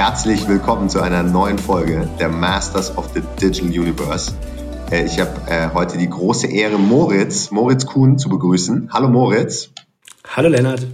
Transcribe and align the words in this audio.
herzlich 0.00 0.48
willkommen 0.48 0.88
zu 0.88 1.02
einer 1.02 1.22
neuen 1.22 1.58
Folge 1.58 2.08
der 2.18 2.30
Masters 2.30 2.96
of 2.96 3.10
the 3.12 3.20
Digital 3.38 3.68
Universe. 3.68 4.32
Äh, 4.90 5.04
ich 5.04 5.20
habe 5.20 5.30
äh, 5.46 5.68
heute 5.74 5.98
die 5.98 6.08
große 6.08 6.46
Ehre, 6.46 6.78
Moritz, 6.78 7.50
Moritz 7.50 7.84
Kuhn 7.84 8.16
zu 8.16 8.30
begrüßen. 8.30 8.94
Hallo 8.94 9.10
Moritz. 9.10 9.68
Hallo 10.26 10.48
Lennart. 10.48 10.86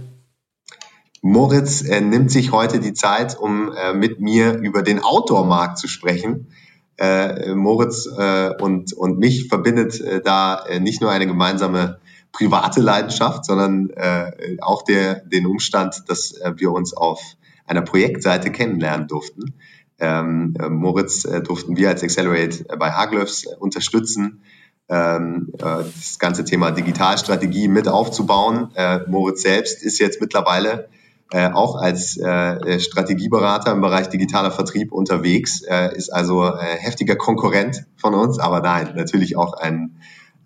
Moritz 1.21 1.83
äh, 1.83 2.01
nimmt 2.01 2.31
sich 2.31 2.51
heute 2.51 2.81
die 2.81 2.91
Zeit, 2.91 3.39
um 3.39 3.71
äh, 3.71 3.93
mit 3.93 4.19
mir 4.19 4.57
über 4.57 4.81
den 4.81 5.01
Outdoor-Markt 5.01 5.77
zu 5.77 5.87
sprechen. 5.87 6.47
Moritz 7.53 8.07
und, 8.07 8.91
und 8.93 9.19
mich 9.19 9.49
verbindet 9.49 10.01
da 10.25 10.63
nicht 10.79 10.99
nur 10.99 11.11
eine 11.11 11.27
gemeinsame 11.27 11.99
private 12.31 12.81
Leidenschaft, 12.81 13.45
sondern 13.45 13.91
auch 14.61 14.81
der, 14.81 15.19
den 15.19 15.45
Umstand, 15.45 16.05
dass 16.07 16.33
wir 16.55 16.71
uns 16.71 16.95
auf 16.97 17.21
einer 17.67 17.81
Projektseite 17.81 18.51
kennenlernen 18.51 19.07
durften. 19.07 19.53
Ähm, 19.99 20.55
äh, 20.59 20.69
Moritz 20.69 21.25
äh, 21.25 21.41
durften 21.41 21.75
wir 21.75 21.89
als 21.89 22.03
Accelerate 22.03 22.65
bei 22.77 22.91
Haglöfs 22.91 23.45
äh, 23.45 23.55
unterstützen, 23.59 24.41
ähm, 24.89 25.49
äh, 25.57 25.59
das 25.59 26.19
ganze 26.19 26.45
Thema 26.45 26.71
Digitalstrategie 26.71 27.67
mit 27.67 27.87
aufzubauen. 27.87 28.71
Äh, 28.75 28.99
Moritz 29.07 29.41
selbst 29.41 29.83
ist 29.83 29.99
jetzt 29.99 30.21
mittlerweile 30.21 30.89
äh, 31.31 31.49
auch 31.51 31.75
als 31.75 32.17
äh, 32.17 32.79
Strategieberater 32.79 33.71
im 33.71 33.81
Bereich 33.81 34.07
digitaler 34.07 34.51
Vertrieb 34.51 34.93
unterwegs, 34.93 35.61
äh, 35.61 35.95
ist 35.95 36.09
also 36.09 36.45
äh, 36.45 36.77
heftiger 36.77 37.15
Konkurrent 37.15 37.85
von 37.97 38.13
uns, 38.13 38.39
aber 38.39 38.61
nein, 38.61 38.93
natürlich 38.95 39.35
auch 39.35 39.53
ein 39.53 39.99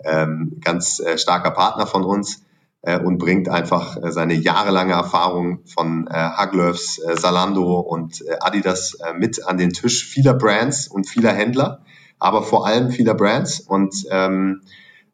ähm, 0.03 0.59
ganz 0.63 0.99
äh, 0.99 1.17
starker 1.17 1.51
Partner 1.51 1.85
von 1.85 2.03
uns 2.03 2.43
äh, 2.81 2.99
und 2.99 3.17
bringt 3.17 3.49
einfach 3.49 3.97
äh, 3.97 4.11
seine 4.11 4.33
jahrelange 4.33 4.93
Erfahrung 4.93 5.65
von 5.65 6.07
äh, 6.07 6.13
Haglöfs, 6.13 6.99
äh, 6.99 7.17
Salando 7.17 7.79
und 7.79 8.21
äh, 8.21 8.37
Adidas 8.39 8.95
äh, 8.95 9.13
mit 9.13 9.45
an 9.45 9.57
den 9.57 9.71
Tisch 9.71 10.05
vieler 10.05 10.33
Brands 10.33 10.87
und 10.87 11.07
vieler 11.07 11.33
Händler, 11.33 11.83
aber 12.19 12.43
vor 12.43 12.65
allem 12.65 12.91
vieler 12.91 13.13
Brands. 13.13 13.59
Und 13.59 14.05
ähm, 14.09 14.61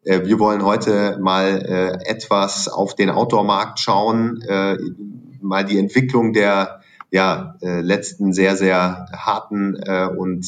äh, 0.04 0.26
wir 0.26 0.40
wollen 0.40 0.64
heute 0.64 1.18
mal 1.22 1.66
äh, 1.66 2.10
etwas 2.10 2.68
auf 2.68 2.96
den 2.96 3.10
Outdoor-Markt 3.10 3.80
schauen, 3.80 4.42
äh, 4.48 4.78
mal 5.42 5.66
die 5.66 5.78
Entwicklung 5.78 6.34
der 6.34 6.82
ja, 7.12 7.56
äh, 7.62 7.82
letzten 7.82 8.34
sehr, 8.34 8.56
sehr 8.56 9.06
harten 9.14 9.76
äh, 9.76 10.08
und 10.08 10.46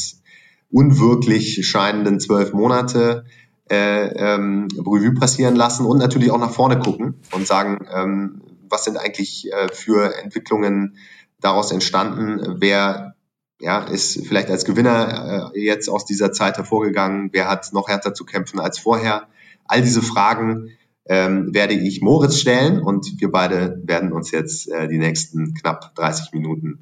unwirklich 0.71 1.65
scheinenden 1.67 2.19
zwölf 2.19 2.53
Monate 2.53 3.25
äh, 3.69 4.07
ähm, 4.07 4.67
Revue 4.77 5.13
passieren 5.13 5.55
lassen 5.55 5.85
und 5.85 5.97
natürlich 5.97 6.31
auch 6.31 6.39
nach 6.39 6.53
vorne 6.53 6.79
gucken 6.79 7.21
und 7.31 7.47
sagen, 7.47 7.87
ähm, 7.93 8.41
was 8.69 8.83
sind 8.85 8.97
eigentlich 8.97 9.51
äh, 9.51 9.69
für 9.73 10.15
Entwicklungen 10.17 10.97
daraus 11.39 11.71
entstanden, 11.71 12.57
wer 12.59 13.15
ja, 13.59 13.83
ist 13.83 14.25
vielleicht 14.25 14.49
als 14.49 14.65
Gewinner 14.65 15.51
äh, 15.53 15.59
jetzt 15.59 15.89
aus 15.89 16.05
dieser 16.05 16.31
Zeit 16.31 16.57
hervorgegangen, 16.57 17.29
wer 17.33 17.49
hat 17.49 17.73
noch 17.73 17.89
härter 17.89 18.13
zu 18.13 18.25
kämpfen 18.25 18.59
als 18.59 18.79
vorher. 18.79 19.27
All 19.65 19.81
diese 19.81 20.01
Fragen 20.01 20.71
ähm, 21.05 21.53
werde 21.53 21.73
ich 21.73 22.01
Moritz 22.01 22.37
stellen 22.37 22.81
und 22.81 23.19
wir 23.19 23.31
beide 23.31 23.81
werden 23.83 24.13
uns 24.13 24.31
jetzt 24.31 24.71
äh, 24.71 24.87
die 24.87 24.97
nächsten 24.97 25.53
knapp 25.55 25.93
30 25.95 26.31
Minuten 26.33 26.79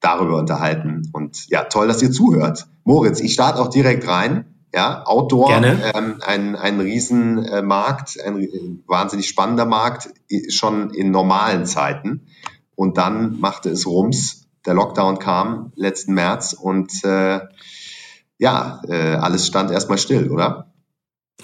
darüber 0.00 0.38
unterhalten. 0.38 1.10
Und 1.12 1.48
ja, 1.48 1.64
toll, 1.64 1.88
dass 1.88 2.02
ihr 2.02 2.12
zuhört. 2.12 2.68
Moritz, 2.84 3.20
ich 3.20 3.34
starte 3.34 3.60
auch 3.60 3.68
direkt 3.68 4.06
rein. 4.06 4.59
Ja, 4.72 5.02
Outdoor, 5.04 5.50
ähm, 5.52 6.18
ein, 6.20 6.54
ein 6.54 6.80
Riesenmarkt, 6.80 8.16
äh, 8.16 8.28
ein 8.28 8.84
wahnsinnig 8.86 9.28
spannender 9.28 9.66
Markt, 9.66 10.10
schon 10.48 10.90
in 10.90 11.10
normalen 11.10 11.66
Zeiten. 11.66 12.28
Und 12.76 12.96
dann 12.96 13.40
machte 13.40 13.70
es 13.70 13.86
Rums, 13.86 14.48
der 14.64 14.74
Lockdown 14.74 15.18
kam 15.18 15.72
letzten 15.74 16.14
März 16.14 16.52
und 16.52 17.04
äh, 17.04 17.40
ja, 18.38 18.80
äh, 18.88 19.14
alles 19.14 19.46
stand 19.46 19.70
erstmal 19.70 19.98
still, 19.98 20.30
oder? 20.30 20.72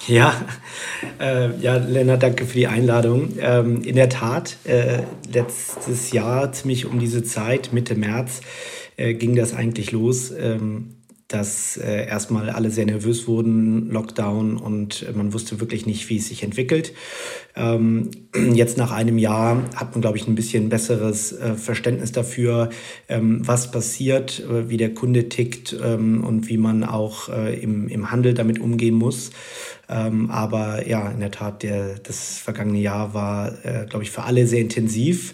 Ja, 0.07 0.33
äh, 1.19 1.55
ja, 1.59 1.77
Lennart, 1.77 2.23
danke 2.23 2.45
für 2.45 2.57
die 2.57 2.67
Einladung. 2.67 3.33
Ähm, 3.39 3.83
in 3.83 3.95
der 3.95 4.09
Tat, 4.09 4.57
äh, 4.63 5.03
letztes 5.31 6.11
Jahr, 6.11 6.51
ziemlich 6.51 6.85
um 6.85 6.99
diese 6.99 7.23
Zeit, 7.23 7.73
Mitte 7.73 7.95
März, 7.95 8.41
äh, 8.95 9.13
ging 9.13 9.35
das 9.35 9.53
eigentlich 9.53 9.91
los. 9.91 10.31
Ähm, 10.31 10.96
dass 11.27 11.75
äh, 11.75 12.07
erstmal 12.07 12.49
alle 12.49 12.71
sehr 12.71 12.85
nervös 12.85 13.27
wurden, 13.27 13.89
Lockdown 13.89 14.55
und 14.55 15.05
man 15.15 15.33
wusste 15.33 15.59
wirklich 15.59 15.85
nicht, 15.85 16.09
wie 16.09 16.17
es 16.17 16.29
sich 16.29 16.41
entwickelt. 16.41 16.93
Ähm, 17.55 18.11
jetzt 18.53 18.77
nach 18.77 18.91
einem 18.91 19.17
Jahr 19.17 19.63
hat 19.75 19.91
man, 19.91 20.01
glaube 20.01 20.17
ich, 20.17 20.27
ein 20.27 20.35
bisschen 20.35 20.69
besseres 20.69 21.33
äh, 21.33 21.55
Verständnis 21.55 22.13
dafür, 22.13 22.69
ähm, 23.09 23.41
was 23.45 23.71
passiert, 23.71 24.39
äh, 24.39 24.69
wie 24.69 24.77
der 24.77 24.93
Kunde 24.93 25.27
tickt 25.27 25.75
ähm, 25.83 26.23
und 26.23 26.47
wie 26.47 26.57
man 26.57 26.85
auch 26.85 27.27
äh, 27.27 27.59
im, 27.59 27.89
im 27.89 28.09
Handel 28.09 28.33
damit 28.33 28.59
umgehen 28.59 28.95
muss. 28.95 29.31
Ähm, 29.89 30.31
aber 30.31 30.87
ja, 30.87 31.09
in 31.09 31.19
der 31.19 31.31
Tat, 31.31 31.63
der, 31.63 31.99
das 31.99 32.37
vergangene 32.37 32.79
Jahr 32.79 33.13
war, 33.13 33.65
äh, 33.65 33.85
glaube 33.85 34.03
ich, 34.03 34.11
für 34.11 34.23
alle 34.23 34.47
sehr 34.47 34.61
intensiv. 34.61 35.33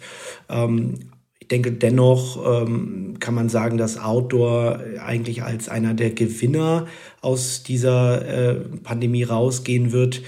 Denke, 1.53 1.71
dennoch 1.71 2.63
ähm, 2.63 3.17
kann 3.19 3.35
man 3.35 3.47
sagen, 3.47 3.77
dass 3.77 3.99
Outdoor 3.99 4.79
eigentlich 4.99 5.43
als 5.43 5.69
einer 5.69 5.93
der 5.93 6.09
Gewinner 6.09 6.87
aus 7.21 7.61
dieser 7.61 8.25
äh, 8.25 8.55
Pandemie 8.81 9.21
rausgehen 9.21 9.91
wird, 9.91 10.23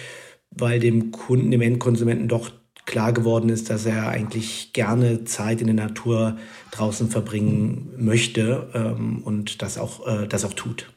weil 0.52 0.80
dem 0.80 1.10
Kunden, 1.10 1.50
dem 1.50 1.62
Endkonsumenten 1.62 2.28
doch 2.28 2.52
klar 2.86 3.12
geworden 3.12 3.50
ist, 3.50 3.72
dass 3.72 3.88
er 3.88 4.10
eigentlich 4.10 4.72
gerne 4.74 5.24
Zeit 5.24 5.62
in 5.62 5.66
der 5.66 5.88
Natur 5.88 6.38
draußen 6.70 7.10
verbringen 7.10 7.90
möchte 7.98 8.70
ähm, 8.76 9.24
und 9.24 9.64
das 9.64 9.80
auch, 9.80 10.06
äh, 10.06 10.28
das 10.28 10.46
auch 10.46 10.54
tut. 10.54 10.94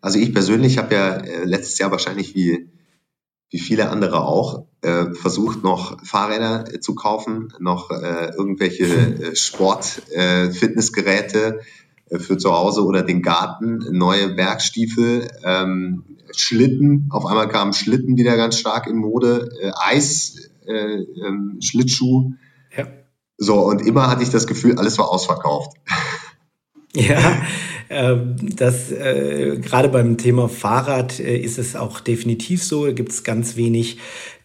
Also 0.00 0.20
ich 0.20 0.32
persönlich 0.32 0.78
habe 0.78 0.94
ja 0.94 1.16
äh, 1.16 1.44
letztes 1.44 1.76
Jahr 1.78 1.90
wahrscheinlich 1.90 2.36
wie 2.36 2.69
wie 3.50 3.58
viele 3.58 3.90
andere 3.90 4.24
auch, 4.24 4.64
äh, 4.82 5.12
versucht 5.12 5.62
noch 5.62 6.02
Fahrräder 6.04 6.64
äh, 6.72 6.80
zu 6.80 6.94
kaufen, 6.94 7.52
noch 7.58 7.90
äh, 7.90 8.30
irgendwelche 8.36 8.84
äh, 8.84 9.36
Sport-Fitnessgeräte 9.36 11.60
äh, 12.08 12.18
für 12.18 12.38
zu 12.38 12.52
Hause 12.52 12.84
oder 12.84 13.02
den 13.02 13.20
Garten, 13.22 13.84
neue 13.90 14.30
Bergstiefel, 14.30 15.28
ähm, 15.44 16.04
Schlitten. 16.32 17.08
Auf 17.10 17.26
einmal 17.26 17.48
kamen 17.48 17.72
Schlitten 17.72 18.16
wieder 18.16 18.36
ganz 18.36 18.56
stark 18.56 18.86
in 18.86 18.94
Mode, 18.96 19.50
äh, 19.60 19.72
Eis, 19.74 20.50
äh, 20.66 20.72
ähm, 20.72 21.58
Schlittschuh. 21.60 22.34
Ja. 22.76 22.86
So, 23.36 23.64
und 23.64 23.84
immer 23.84 24.08
hatte 24.08 24.22
ich 24.22 24.30
das 24.30 24.46
Gefühl, 24.46 24.78
alles 24.78 24.96
war 24.98 25.08
ausverkauft. 25.08 25.76
Ja, 26.96 27.42
ähm, 27.88 28.36
das 28.56 28.90
äh, 28.90 29.58
gerade 29.62 29.88
beim 29.88 30.16
Thema 30.16 30.48
Fahrrad 30.48 31.20
äh, 31.20 31.36
ist 31.36 31.58
es 31.58 31.76
auch 31.76 32.00
definitiv 32.00 32.64
so. 32.64 32.86
Da 32.86 32.92
gibt 32.92 33.12
es 33.12 33.22
ganz 33.22 33.56
wenig 33.56 33.98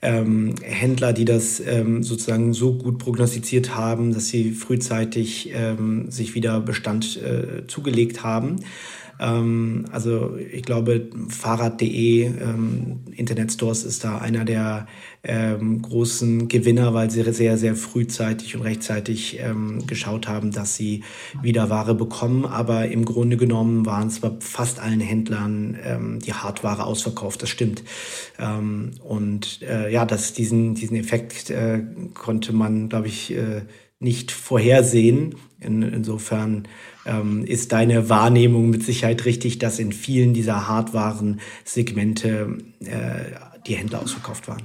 ähm, 0.03 0.53
Händler, 0.61 1.11
die 1.11 1.25
das 1.25 1.59
ähm, 1.59 2.03
sozusagen 2.03 2.53
so 2.53 2.77
gut 2.77 2.99
prognostiziert 2.99 3.75
haben, 3.75 4.13
dass 4.13 4.27
sie 4.27 4.51
frühzeitig 4.51 5.51
ähm, 5.53 6.11
sich 6.11 6.35
wieder 6.35 6.59
Bestand 6.59 7.17
äh, 7.17 7.65
zugelegt 7.65 8.23
haben. 8.23 8.57
Ähm, 9.19 9.85
also 9.91 10.37
ich 10.37 10.63
glaube, 10.63 11.09
Fahrrad.de, 11.29 12.25
ähm, 12.25 12.99
Internetstores 13.15 13.83
ist 13.83 14.03
da 14.03 14.17
einer 14.17 14.45
der 14.45 14.87
ähm, 15.23 15.81
großen 15.81 16.47
Gewinner, 16.47 16.93
weil 16.93 17.09
sie 17.09 17.23
sehr, 17.33 17.57
sehr 17.57 17.75
frühzeitig 17.75 18.55
und 18.55 18.61
rechtzeitig 18.61 19.39
ähm, 19.39 19.85
geschaut 19.87 20.27
haben, 20.27 20.51
dass 20.51 20.75
sie 20.75 21.03
wieder 21.41 21.69
Ware 21.69 21.95
bekommen. 21.95 22.45
Aber 22.45 22.87
im 22.87 23.05
Grunde 23.05 23.37
genommen 23.37 23.85
waren 23.85 24.07
es 24.07 24.19
bei 24.19 24.31
fast 24.39 24.79
allen 24.79 24.99
Händlern 24.99 25.77
ähm, 25.83 26.19
die 26.19 26.33
Hardware 26.33 26.83
ausverkauft. 26.83 27.41
Das 27.41 27.49
stimmt. 27.49 27.83
Ähm, 28.39 28.91
und 29.03 29.61
äh, 29.61 29.91
ja, 29.91 30.05
das, 30.05 30.33
diesen, 30.33 30.75
diesen 30.75 30.97
Effekt 30.97 31.49
äh, 31.49 31.83
konnte 32.13 32.53
man, 32.53 32.89
glaube 32.89 33.07
ich, 33.07 33.31
äh, 33.31 33.61
nicht 33.99 34.31
vorhersehen. 34.31 35.35
In, 35.59 35.81
insofern 35.81 36.67
ähm, 37.05 37.43
ist 37.45 37.71
deine 37.71 38.09
Wahrnehmung 38.09 38.69
mit 38.69 38.83
Sicherheit 38.83 39.25
richtig, 39.25 39.57
dass 39.59 39.79
in 39.79 39.91
vielen 39.91 40.33
dieser 40.33 40.67
Hardwaren-Segmente 40.67 42.57
äh, 42.81 43.59
die 43.65 43.75
Händler 43.75 44.01
ausverkauft 44.01 44.47
waren. 44.47 44.63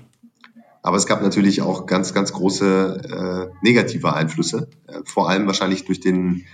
Aber 0.83 0.97
es 0.97 1.07
gab 1.07 1.23
natürlich 1.23 1.63
auch 1.63 1.87
ganz, 1.87 2.15
ganz 2.15 2.33
große 2.33 3.51
äh, 3.53 3.65
negative 3.65 4.15
Einflüsse, 4.15 4.69
äh, 4.87 5.01
vor 5.05 5.29
allem 5.29 5.47
wahrscheinlich 5.47 5.85
durch 5.85 6.01
den, 6.01 6.47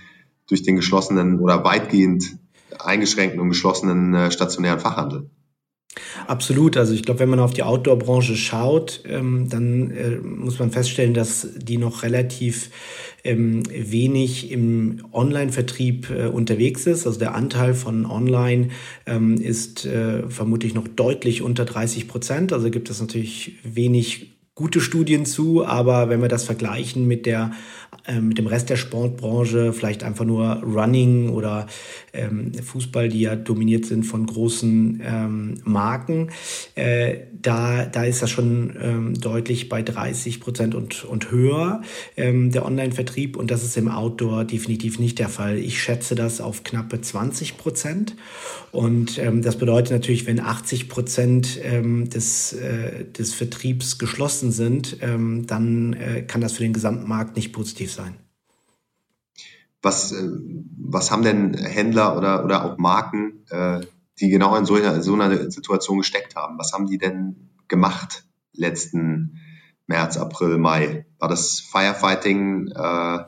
durch 0.47 0.63
den 0.63 0.75
geschlossenen 0.75 1.39
oder 1.39 1.63
weitgehend 1.63 2.37
eingeschränkten 2.77 3.39
und 3.39 3.49
geschlossenen 3.49 4.13
äh, 4.13 4.31
stationären 4.31 4.79
Fachhandel. 4.79 5.29
Absolut. 6.27 6.77
Also 6.77 6.93
ich 6.93 7.03
glaube, 7.03 7.21
wenn 7.21 7.29
man 7.29 7.39
auf 7.39 7.53
die 7.53 7.63
Outdoor-Branche 7.63 8.35
schaut, 8.35 9.01
ähm, 9.07 9.49
dann 9.49 9.91
äh, 9.91 10.17
muss 10.17 10.59
man 10.59 10.71
feststellen, 10.71 11.13
dass 11.13 11.47
die 11.55 11.77
noch 11.77 12.03
relativ 12.03 12.69
ähm, 13.23 13.63
wenig 13.69 14.51
im 14.51 15.05
Online-Vertrieb 15.11 16.09
äh, 16.09 16.27
unterwegs 16.27 16.85
ist. 16.85 17.07
Also 17.07 17.19
der 17.19 17.35
Anteil 17.35 17.73
von 17.73 18.05
Online 18.05 18.69
ähm, 19.05 19.35
ist 19.35 19.85
äh, 19.85 20.29
vermutlich 20.29 20.73
noch 20.73 20.87
deutlich 20.87 21.41
unter 21.41 21.65
30 21.65 22.07
Prozent. 22.07 22.53
Also 22.53 22.69
gibt 22.69 22.89
es 22.89 23.01
natürlich 23.01 23.53
wenig 23.63 24.37
gute 24.55 24.81
Studien 24.81 25.25
zu, 25.25 25.65
aber 25.65 26.09
wenn 26.09 26.21
wir 26.21 26.29
das 26.29 26.43
vergleichen 26.43 27.07
mit 27.07 27.25
der 27.27 27.51
mit 28.21 28.37
dem 28.37 28.47
Rest 28.47 28.69
der 28.69 28.77
Sportbranche, 28.77 29.73
vielleicht 29.73 30.03
einfach 30.03 30.23
nur 30.23 30.63
Running 30.63 31.29
oder 31.29 31.67
ähm, 32.13 32.53
Fußball, 32.53 33.09
die 33.09 33.21
ja 33.21 33.35
dominiert 33.35 33.85
sind 33.85 34.03
von 34.03 34.25
großen 34.25 35.01
ähm, 35.05 35.61
Marken, 35.65 36.29
äh, 36.75 37.17
da, 37.41 37.85
da 37.85 38.03
ist 38.03 38.21
das 38.21 38.29
schon 38.29 38.75
ähm, 38.81 39.13
deutlich 39.19 39.69
bei 39.69 39.81
30 39.81 40.39
Prozent 40.39 40.75
und, 40.75 41.03
und 41.05 41.31
höher, 41.31 41.81
ähm, 42.15 42.51
der 42.51 42.65
Online-Vertrieb. 42.65 43.37
Und 43.37 43.51
das 43.51 43.63
ist 43.63 43.77
im 43.77 43.89
Outdoor 43.89 44.45
definitiv 44.45 44.99
nicht 44.99 45.19
der 45.19 45.29
Fall. 45.29 45.57
Ich 45.57 45.81
schätze 45.81 46.15
das 46.15 46.41
auf 46.41 46.63
knappe 46.63 47.01
20 47.01 47.57
Prozent. 47.57 48.15
Und 48.71 49.17
ähm, 49.17 49.41
das 49.41 49.57
bedeutet 49.57 49.91
natürlich, 49.91 50.27
wenn 50.27 50.39
80 50.39 50.89
Prozent 50.89 51.59
ähm, 51.63 52.09
des, 52.09 52.53
äh, 52.53 53.05
des 53.05 53.33
Vertriebs 53.33 53.97
geschlossen 53.97 54.51
sind, 54.51 54.97
ähm, 55.01 55.45
dann 55.47 55.93
äh, 55.93 56.23
kann 56.23 56.41
das 56.41 56.53
für 56.53 56.63
den 56.63 56.73
Gesamtmarkt 56.73 57.35
nicht 57.35 57.53
positiv 57.53 57.76
sein. 57.85 58.17
Was, 59.81 60.11
äh, 60.11 60.27
was 60.77 61.11
haben 61.11 61.23
denn 61.23 61.53
Händler 61.53 62.17
oder, 62.17 62.43
oder 62.43 62.65
auch 62.65 62.77
Marken, 62.77 63.45
äh, 63.49 63.81
die 64.19 64.29
genau 64.29 64.55
in 64.55 64.65
so, 64.65 64.75
einer, 64.75 65.01
so 65.03 65.13
einer 65.13 65.51
Situation 65.51 65.99
gesteckt 65.99 66.35
haben? 66.35 66.57
Was 66.57 66.73
haben 66.73 66.87
die 66.87 66.97
denn 66.97 67.49
gemacht 67.67 68.25
letzten 68.53 69.39
März, 69.85 70.17
April, 70.17 70.57
Mai? 70.57 71.05
War 71.19 71.29
das 71.29 71.59
Firefighting, 71.59 72.69
äh, 72.69 73.19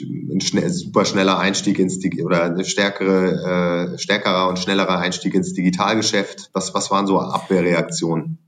ein 0.00 0.40
schnell, 0.42 0.68
super 0.68 1.06
schneller 1.06 1.38
Einstieg 1.38 1.78
ins 1.78 1.98
oder 2.22 2.44
eine 2.44 2.64
stärkere, 2.64 3.94
äh, 3.94 3.98
stärkerer 3.98 4.48
und 4.48 4.58
schnellerer 4.58 4.98
Einstieg 4.98 5.34
ins 5.34 5.54
Digitalgeschäft? 5.54 6.50
Was, 6.52 6.74
was 6.74 6.90
waren 6.90 7.06
so 7.06 7.18
Abwehrreaktionen? 7.20 8.38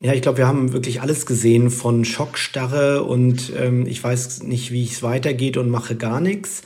Ja, 0.00 0.12
ich 0.12 0.22
glaube, 0.22 0.38
wir 0.38 0.46
haben 0.46 0.72
wirklich 0.72 1.00
alles 1.00 1.24
gesehen 1.24 1.70
von 1.70 2.04
Schockstarre 2.04 3.04
und 3.04 3.52
ähm, 3.56 3.86
ich 3.86 4.02
weiß 4.02 4.42
nicht, 4.42 4.70
wie 4.70 4.84
es 4.84 5.02
weitergeht 5.02 5.56
und 5.56 5.70
mache 5.70 5.96
gar 5.96 6.20
nichts 6.20 6.62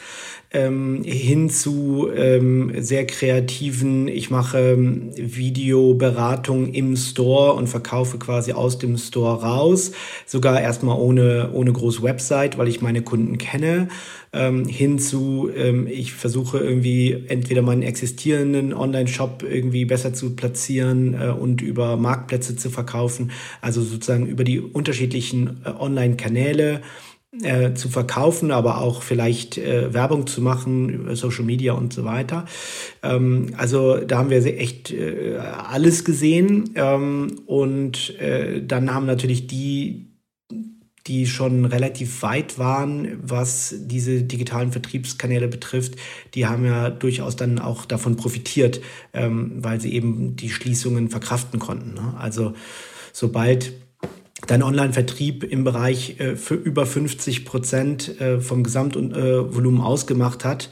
ähm, 0.51 1.03
hin 1.05 1.51
zu 1.51 2.09
ähm, 2.15 2.73
sehr 2.79 3.07
kreativen, 3.07 4.09
ich 4.09 4.31
mache 4.31 4.59
ähm, 4.59 5.11
Videoberatung 5.15 6.73
im 6.73 6.97
Store 6.97 7.53
und 7.53 7.67
verkaufe 7.67 8.19
quasi 8.19 8.53
aus 8.53 8.79
dem 8.79 8.97
Store 8.97 9.43
raus, 9.43 9.93
sogar 10.25 10.61
erstmal 10.61 10.99
ohne, 10.99 11.51
ohne 11.53 11.73
große 11.73 12.03
Website, 12.03 12.57
weil 12.57 12.69
ich 12.69 12.81
meine 12.81 13.03
Kunden 13.03 13.37
kenne, 13.37 13.89
ähm, 14.33 14.67
hin 14.67 14.99
zu, 14.99 15.51
ähm, 15.55 15.87
ich 15.87 16.15
versuche 16.15 16.59
irgendwie 16.59 17.25
entweder 17.29 17.61
meinen 17.61 17.83
existierenden 17.83 18.73
Online-Shop 18.73 19.43
irgendwie 19.43 19.85
besser 19.85 20.15
zu 20.15 20.35
platzieren 20.35 21.15
äh, 21.15 21.29
und 21.29 21.61
über 21.61 21.99
Marktplätze 21.99 22.57
zu 22.57 22.71
verkaufen, 22.71 23.33
also 23.61 23.83
sozusagen 23.83 24.27
über 24.27 24.45
die 24.45 24.61
unterschiedlichen 24.61 25.61
äh, 25.65 25.71
Online-Kanäle 25.71 26.81
äh, 27.43 27.75
zu 27.75 27.89
verkaufen, 27.89 28.51
aber 28.51 28.81
auch 28.81 29.03
vielleicht 29.03 29.59
äh, 29.59 29.93
Werbung 29.93 30.27
zu 30.27 30.41
machen 30.41 30.89
über 30.89 31.15
Social 31.15 31.45
Media 31.45 31.75
und 31.75 31.93
so 31.93 32.05
weiter. 32.05 32.47
Ähm, 33.03 33.55
also 33.57 33.99
da 33.99 34.19
haben 34.19 34.31
wir 34.31 34.45
echt 34.47 34.91
äh, 34.93 35.37
alles 35.37 36.05
gesehen 36.05 36.71
ähm, 36.75 37.41
und 37.47 38.19
äh, 38.19 38.63
dann 38.65 38.95
haben 38.95 39.07
natürlich 39.07 39.47
die 39.47 40.09
die 41.09 41.27
schon 41.27 41.65
relativ 41.65 42.23
weit 42.23 42.59
waren, 42.59 43.19
was 43.23 43.75
diese 43.79 44.23
digitalen 44.23 44.73
Vertriebskanäle 44.73 45.49
betrifft, 45.49 45.95
die 46.35 46.47
haben 46.47 46.67
ja 46.67 46.91
durchaus 46.91 47.35
dann 47.35 47.59
auch 47.59 47.87
davon 47.87 48.17
profitiert, 48.17 48.83
ähm, 49.15 49.53
weil 49.57 49.81
sie 49.81 49.95
eben 49.95 50.37
die 50.37 50.51
Schließungen 50.51 51.09
verkraften 51.09 51.59
konnten. 51.59 51.95
Ne? 51.95 52.15
Also 52.19 52.53
sobald 53.15 53.73
dein 54.49 54.63
Online-Vertrieb 54.63 55.45
im 55.45 55.63
Bereich 55.63 56.19
äh, 56.19 56.37
für 56.37 56.55
über 56.55 56.87
50 56.87 57.45
Prozent 57.45 58.21
äh, 58.21 58.41
vom 58.41 58.65
Gesamtvolumen 58.65 59.81
äh, 59.81 59.85
ausgemacht 59.85 60.45
hat, 60.45 60.71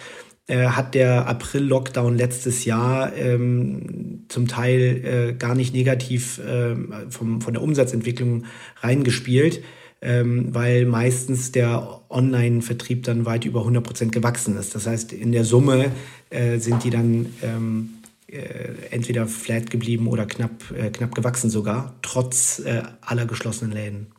äh, 0.48 0.68
hat 0.68 0.94
der 0.94 1.26
April-Lockdown 1.28 2.16
letztes 2.16 2.64
Jahr 2.64 3.14
ähm, 3.16 4.24
zum 4.28 4.48
Teil 4.48 4.80
äh, 5.04 5.32
gar 5.34 5.54
nicht 5.54 5.74
negativ 5.74 6.38
äh, 6.38 6.74
vom, 7.10 7.40
von 7.40 7.54
der 7.54 7.62
Umsatzentwicklung 7.62 8.44
reingespielt, 8.80 9.62
ähm, 10.02 10.54
weil 10.54 10.86
meistens 10.86 11.52
der 11.52 12.00
Online-Vertrieb 12.10 13.04
dann 13.04 13.26
weit 13.26 13.44
über 13.44 13.60
100 13.60 13.82
Prozent 13.82 14.12
gewachsen 14.12 14.56
ist. 14.56 14.74
Das 14.74 14.86
heißt, 14.86 15.12
in 15.12 15.32
der 15.32 15.44
Summe 15.44 15.90
äh, 16.30 16.58
sind 16.58 16.84
die 16.84 16.90
dann 16.90 17.26
ähm, 17.42 17.90
äh, 17.92 17.95
entweder 18.28 19.26
flat 19.26 19.70
geblieben 19.70 20.08
oder 20.08 20.26
knapp, 20.26 20.70
äh, 20.72 20.90
knapp 20.90 21.14
gewachsen 21.14 21.50
sogar, 21.50 21.94
trotz 22.02 22.58
äh, 22.58 22.82
aller 23.00 23.26
geschlossenen 23.26 23.72
Läden. 23.72 24.12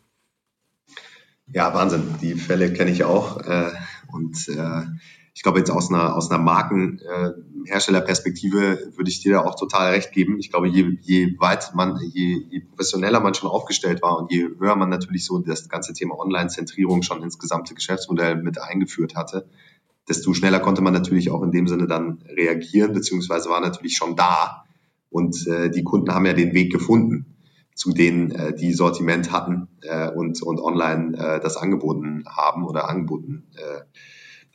Ja, 1.51 1.73
Wahnsinn. 1.73 2.15
Die 2.21 2.35
Fälle 2.35 2.71
kenne 2.73 2.91
ich 2.91 3.03
auch. 3.03 3.41
Äh, 3.41 3.71
und 4.11 4.47
äh, 4.49 4.83
ich 5.33 5.41
glaube, 5.43 5.59
jetzt 5.59 5.69
aus 5.69 5.91
einer, 5.91 6.15
aus 6.15 6.31
einer 6.31 6.41
Markenherstellerperspektive 6.43 8.93
würde 8.95 9.09
ich 9.09 9.21
dir 9.21 9.33
da 9.33 9.41
auch 9.41 9.55
total 9.55 9.91
recht 9.91 10.11
geben. 10.11 10.39
Ich 10.39 10.49
glaube, 10.49 10.67
je, 10.67 10.97
je 11.01 11.39
weit 11.39 11.75
man, 11.75 11.99
je, 12.01 12.41
je 12.49 12.61
professioneller 12.61 13.19
man 13.19 13.35
schon 13.35 13.49
aufgestellt 13.49 14.01
war 14.01 14.17
und 14.17 14.31
je 14.31 14.47
höher 14.59 14.75
man 14.75 14.89
natürlich 14.89 15.25
so 15.25 15.37
das 15.39 15.69
ganze 15.69 15.93
Thema 15.93 16.17
Online-Zentrierung 16.17 17.03
schon 17.03 17.21
ins 17.21 17.37
gesamte 17.37 17.75
Geschäftsmodell 17.75 18.37
mit 18.37 18.59
eingeführt 18.59 19.15
hatte, 19.15 19.47
desto 20.07 20.33
schneller 20.33 20.59
konnte 20.59 20.81
man 20.81 20.93
natürlich 20.93 21.29
auch 21.29 21.43
in 21.43 21.51
dem 21.51 21.67
Sinne 21.67 21.87
dann 21.87 22.23
reagieren, 22.29 22.93
beziehungsweise 22.93 23.49
war 23.49 23.61
natürlich 23.61 23.97
schon 23.97 24.15
da. 24.15 24.63
Und 25.09 25.47
äh, 25.47 25.69
die 25.69 25.83
Kunden 25.83 26.13
haben 26.13 26.25
ja 26.25 26.33
den 26.33 26.53
Weg 26.53 26.71
gefunden 26.71 27.37
zu 27.77 27.93
denen, 27.93 28.31
äh, 28.31 28.55
die 28.55 28.73
Sortiment 28.73 29.31
hatten 29.31 29.67
äh, 29.81 30.09
und, 30.09 30.41
und 30.41 30.59
online 30.59 31.15
äh, 31.17 31.39
das 31.39 31.57
angeboten 31.57 32.23
haben 32.27 32.65
oder 32.65 32.89
angeboten 32.89 33.47
äh, 33.55 33.81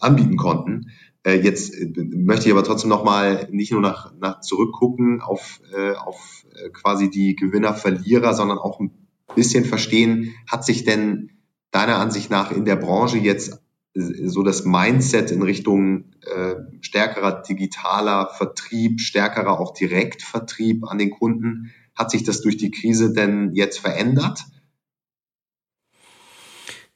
anbieten 0.00 0.36
konnten. 0.36 0.90
Äh, 1.22 1.40
jetzt 1.40 1.72
äh, 1.72 1.92
möchte 1.96 2.46
ich 2.46 2.52
aber 2.52 2.64
trotzdem 2.64 2.90
nochmal 2.90 3.48
nicht 3.52 3.70
nur 3.70 3.80
nach, 3.80 4.12
nach 4.18 4.40
zurückgucken 4.40 5.20
auf, 5.20 5.60
äh, 5.72 5.92
auf 5.92 6.44
äh, 6.54 6.70
quasi 6.70 7.10
die 7.10 7.36
Gewinner, 7.36 7.74
Verlierer, 7.74 8.34
sondern 8.34 8.58
auch 8.58 8.80
ein 8.80 8.90
bisschen 9.36 9.64
verstehen, 9.64 10.34
hat 10.50 10.64
sich 10.64 10.84
denn 10.84 11.30
deiner 11.70 11.98
Ansicht 11.98 12.30
nach 12.30 12.50
in 12.50 12.64
der 12.64 12.76
Branche 12.76 13.18
jetzt 13.18 13.62
so 13.94 14.42
das 14.42 14.64
Mindset 14.64 15.30
in 15.30 15.42
Richtung 15.42 16.12
äh, 16.22 16.54
stärkerer 16.80 17.42
digitaler 17.42 18.30
Vertrieb, 18.36 19.00
stärkerer 19.00 19.60
auch 19.60 19.74
Direktvertrieb 19.74 20.84
an 20.84 20.98
den 20.98 21.10
Kunden, 21.10 21.72
hat 21.94 22.10
sich 22.10 22.24
das 22.24 22.40
durch 22.40 22.56
die 22.56 22.70
Krise 22.70 23.12
denn 23.12 23.54
jetzt 23.54 23.78
verändert? 23.78 24.44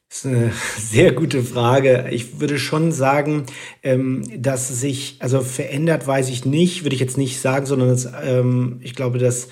Das 0.09 0.19
ist 0.19 0.25
eine 0.25 0.51
sehr 0.79 1.13
gute 1.13 1.43
Frage. 1.43 2.07
Ich 2.11 2.39
würde 2.39 2.57
schon 2.57 2.91
sagen, 2.91 3.45
ähm, 3.83 4.23
dass 4.41 4.67
sich, 4.67 5.17
also 5.19 5.41
verändert 5.41 6.07
weiß 6.07 6.29
ich 6.29 6.45
nicht, 6.45 6.83
würde 6.83 6.95
ich 6.95 7.01
jetzt 7.01 7.17
nicht 7.17 7.39
sagen, 7.39 7.67
sondern 7.67 7.89
dass, 7.89 8.09
ähm, 8.23 8.79
ich 8.81 8.95
glaube, 8.95 9.19
dass 9.19 9.49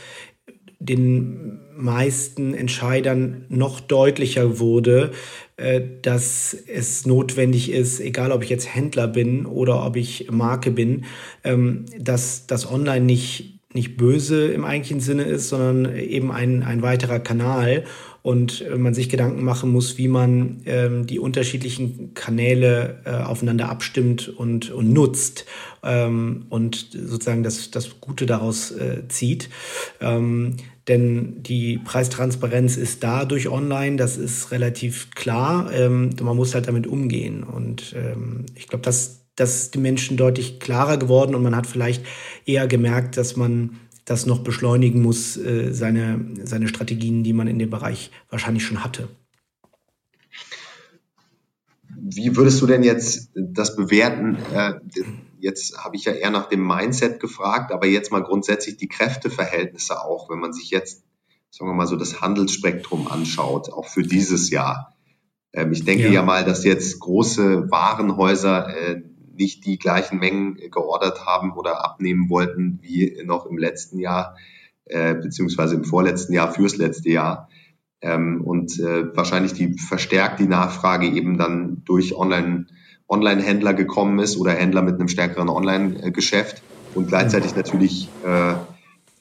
den 0.79 1.59
meisten 1.75 2.53
Entscheidern 2.53 3.45
noch 3.49 3.79
deutlicher 3.79 4.59
wurde, 4.59 5.11
äh, 5.57 5.81
dass 6.01 6.53
es 6.53 7.05
notwendig 7.05 7.71
ist, 7.71 7.99
egal 7.99 8.31
ob 8.31 8.43
ich 8.43 8.49
jetzt 8.49 8.73
Händler 8.73 9.07
bin 9.07 9.45
oder 9.45 9.85
ob 9.85 9.95
ich 9.95 10.29
Marke 10.31 10.71
bin, 10.71 11.05
ähm, 11.43 11.85
dass 11.99 12.47
das 12.47 12.69
Online 12.71 13.05
nicht 13.05 13.55
nicht 13.73 13.97
böse 13.97 14.47
im 14.53 14.63
eigentlichen 14.63 15.01
Sinne 15.01 15.23
ist, 15.23 15.49
sondern 15.49 15.97
eben 15.97 16.31
ein, 16.31 16.63
ein 16.63 16.81
weiterer 16.81 17.19
Kanal 17.19 17.83
und 18.25 18.61
äh, 18.61 18.75
man 18.75 18.95
sich 18.95 19.09
Gedanken 19.09 19.43
machen 19.43 19.71
muss, 19.71 19.99
wie 19.99 20.07
man 20.07 20.63
ähm, 20.65 21.05
die 21.05 21.19
unterschiedlichen 21.19 22.15
Kanäle 22.15 23.01
äh, 23.05 23.11
aufeinander 23.11 23.69
abstimmt 23.69 24.29
und, 24.29 24.71
und 24.71 24.91
nutzt 24.91 25.45
ähm, 25.83 26.47
und 26.49 26.87
sozusagen 26.91 27.43
das, 27.43 27.69
das 27.69 28.01
Gute 28.01 28.25
daraus 28.25 28.71
äh, 28.71 29.07
zieht. 29.09 29.49
Ähm, 30.01 30.55
denn 30.87 31.43
die 31.43 31.77
Preistransparenz 31.77 32.77
ist 32.77 33.03
da 33.03 33.25
durch 33.25 33.47
Online, 33.47 33.95
das 33.95 34.17
ist 34.17 34.49
relativ 34.49 35.11
klar. 35.11 35.71
Ähm, 35.71 36.09
man 36.19 36.35
muss 36.35 36.55
halt 36.55 36.67
damit 36.67 36.87
umgehen. 36.87 37.43
Und 37.43 37.93
ähm, 37.95 38.47
ich 38.55 38.67
glaube, 38.67 38.81
das, 38.83 39.27
das 39.35 39.55
ist 39.55 39.75
den 39.75 39.83
Menschen 39.83 40.17
deutlich 40.17 40.59
klarer 40.59 40.97
geworden 40.97 41.35
und 41.35 41.43
man 41.43 41.55
hat 41.55 41.67
vielleicht 41.67 42.03
eher 42.47 42.65
gemerkt, 42.65 43.17
dass 43.17 43.35
man 43.35 43.77
das 44.05 44.27
noch 44.27 44.39
beschleunigen 44.39 45.01
muss, 45.01 45.35
äh, 45.35 45.73
seine, 45.73 46.23
seine 46.43 46.67
Strategien, 46.67 47.23
die 47.23 47.33
man 47.33 47.47
in 47.47 47.59
dem 47.59 47.71
Bereich 47.71 48.11
wahrscheinlich 48.29 48.63
schon 48.63 48.83
hatte. 48.83 49.09
Wie 51.97 52.35
würdest 52.37 52.61
du 52.61 52.67
denn 52.67 52.83
jetzt 52.83 53.31
das 53.35 53.75
bewerten? 53.75 54.37
Äh, 54.53 54.75
jetzt 55.39 55.83
habe 55.83 55.95
ich 55.95 56.05
ja 56.05 56.13
eher 56.13 56.29
nach 56.29 56.49
dem 56.49 56.65
Mindset 56.65 57.19
gefragt, 57.19 57.71
aber 57.71 57.87
jetzt 57.87 58.11
mal 58.11 58.23
grundsätzlich 58.23 58.77
die 58.77 58.87
Kräfteverhältnisse 58.87 59.99
auch, 60.01 60.29
wenn 60.29 60.39
man 60.39 60.53
sich 60.53 60.69
jetzt, 60.69 61.03
sagen 61.49 61.69
wir 61.69 61.73
mal 61.73 61.87
so, 61.87 61.95
das 61.95 62.21
Handelsspektrum 62.21 63.07
anschaut, 63.07 63.73
auch 63.73 63.87
für 63.87 64.03
dieses 64.03 64.51
Jahr. 64.51 64.95
Ähm, 65.51 65.71
ich 65.71 65.83
denke 65.83 66.05
ja. 66.05 66.11
ja. 66.11 66.23
mal, 66.23 66.45
dass 66.45 66.63
jetzt 66.63 66.99
große 66.99 67.71
Warenhäuser 67.71 68.69
äh, 68.69 69.01
nicht 69.37 69.65
die 69.65 69.77
gleichen 69.77 70.19
Mengen 70.19 70.57
geordert 70.71 71.25
haben 71.25 71.53
oder 71.53 71.83
abnehmen 71.83 72.29
wollten 72.29 72.79
wie 72.81 73.21
noch 73.25 73.45
im 73.45 73.57
letzten 73.57 73.99
Jahr, 73.99 74.35
äh, 74.85 75.15
beziehungsweise 75.15 75.75
im 75.75 75.83
vorletzten 75.83 76.33
Jahr 76.33 76.51
fürs 76.51 76.77
letzte 76.77 77.09
Jahr. 77.09 77.49
ähm, 78.01 78.41
und 78.41 78.79
äh, 78.79 79.15
wahrscheinlich 79.15 79.53
die 79.53 79.77
verstärkt 79.77 80.39
die 80.39 80.47
Nachfrage 80.47 81.07
eben 81.07 81.37
dann 81.37 81.81
durch 81.85 82.15
Online 82.15 82.67
Online-Händler 83.07 83.73
gekommen 83.73 84.19
ist 84.19 84.37
oder 84.37 84.51
Händler 84.51 84.81
mit 84.81 84.95
einem 84.95 85.07
stärkeren 85.07 85.49
Online-Geschäft 85.49 86.63
und 86.95 87.07
gleichzeitig 87.07 87.55
natürlich 87.55 88.09
äh, 88.25 88.55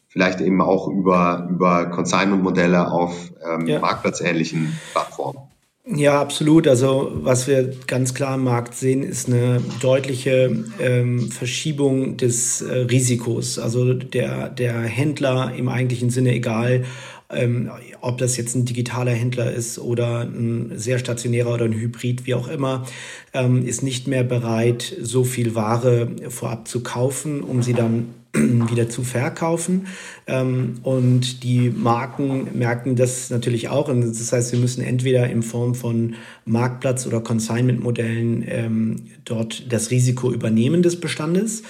vielleicht 0.09 0.40
eben 0.40 0.62
auch 0.62 0.88
über, 0.88 1.49
über 1.50 1.87
Consignment-Modelle 1.87 2.90
auf 2.90 3.33
ähm, 3.44 3.66
ja. 3.66 3.80
marktplatzähnlichen 3.80 4.78
Plattformen. 4.92 5.53
Ja, 5.86 6.18
absolut. 6.20 6.66
Also 6.66 7.10
was 7.14 7.46
wir 7.46 7.74
ganz 7.86 8.14
klar 8.14 8.36
im 8.36 8.44
Markt 8.44 8.74
sehen, 8.74 9.02
ist 9.02 9.28
eine 9.28 9.60
deutliche 9.82 10.64
ähm, 10.80 11.30
Verschiebung 11.30 12.16
des 12.16 12.62
äh, 12.62 12.72
Risikos. 12.90 13.58
Also 13.58 13.92
der, 13.92 14.48
der 14.48 14.80
Händler 14.80 15.52
im 15.54 15.68
eigentlichen 15.68 16.08
Sinne, 16.08 16.32
egal 16.32 16.84
ähm, 17.30 17.70
ob 18.00 18.16
das 18.18 18.36
jetzt 18.38 18.54
ein 18.54 18.64
digitaler 18.64 19.10
Händler 19.12 19.52
ist 19.52 19.78
oder 19.78 20.22
ein 20.22 20.72
sehr 20.76 20.98
stationärer 20.98 21.52
oder 21.52 21.66
ein 21.66 21.74
Hybrid, 21.74 22.26
wie 22.26 22.34
auch 22.34 22.48
immer, 22.48 22.86
ähm, 23.34 23.66
ist 23.66 23.82
nicht 23.82 24.06
mehr 24.08 24.24
bereit, 24.24 24.94
so 25.02 25.22
viel 25.24 25.54
Ware 25.54 26.08
vorab 26.28 26.66
zu 26.66 26.82
kaufen, 26.82 27.42
um 27.42 27.62
sie 27.62 27.74
dann 27.74 28.14
wieder 28.70 28.88
zu 28.88 29.02
verkaufen. 29.02 29.86
Ähm, 30.26 30.80
und 30.82 31.42
die 31.42 31.70
Marken 31.70 32.58
merken 32.58 32.96
das 32.96 33.30
natürlich 33.30 33.68
auch. 33.68 33.88
Und 33.88 34.02
das 34.02 34.32
heißt, 34.32 34.50
sie 34.50 34.56
müssen 34.56 34.82
entweder 34.82 35.28
in 35.30 35.42
Form 35.42 35.74
von 35.74 36.14
Marktplatz- 36.46 37.06
oder 37.06 37.20
Consignment-Modellen 37.20 38.44
ähm, 38.46 38.96
dort 39.24 39.72
das 39.72 39.90
Risiko 39.90 40.32
übernehmen 40.32 40.82
des 40.82 41.00
Bestandes. 41.00 41.62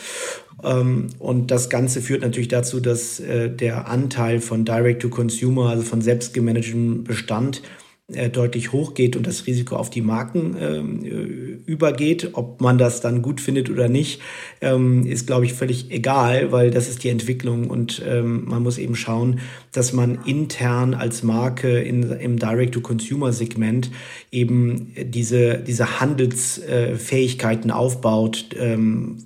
Ähm, 0.63 1.09
und 1.19 1.51
das 1.51 1.69
Ganze 1.69 2.01
führt 2.01 2.23
natürlich 2.23 2.49
dazu, 2.49 2.81
dass 2.81 3.21
äh, 3.21 3.51
der 3.51 3.89
Anteil 3.89 4.41
von 4.41 4.65
Direct-to-Consumer, 4.65 5.69
also 5.69 5.83
von 5.83 6.01
selbstgemanagtem 6.01 7.05
Bestand, 7.05 7.63
deutlich 8.07 8.73
hochgeht 8.73 9.17
und 9.17 9.27
das 9.27 9.47
Risiko 9.47 9.77
auf 9.77 9.89
die 9.89 10.03
Marken 10.03 10.55
ähm, 10.61 11.05
äh, 11.05 11.71
übergeht. 11.71 12.31
Ob 12.35 12.61
man 12.61 12.77
das 12.77 13.01
dann 13.01 13.23
gut 13.23 13.41
findet 13.41 13.71
oder 13.71 13.89
nicht, 13.89 14.21
ähm, 14.61 15.07
ist, 15.07 15.27
glaube 15.27 15.47
ich, 15.47 15.55
völlig 15.55 15.91
egal, 15.91 16.53
weil 16.53 16.71
das 16.71 16.91
ist 16.91 17.03
die 17.03 17.09
Entwicklung 17.09 17.71
und 17.71 18.03
ähm, 18.07 18.45
man 18.45 18.63
muss 18.63 18.77
eben 18.77 18.95
schauen, 18.95 19.41
dass 19.73 19.95
man 19.95 20.19
intern 20.27 20.93
als 20.93 21.23
Marke 21.23 21.81
in, 21.81 22.03
im 22.03 22.39
Direct-to-Consumer-Segment 22.39 23.91
eben 24.31 24.93
diese, 25.03 25.61
diese 25.61 25.99
Handelsfähigkeiten 25.99 27.71
aufbaut, 27.71 28.49
ähm, 28.59 29.17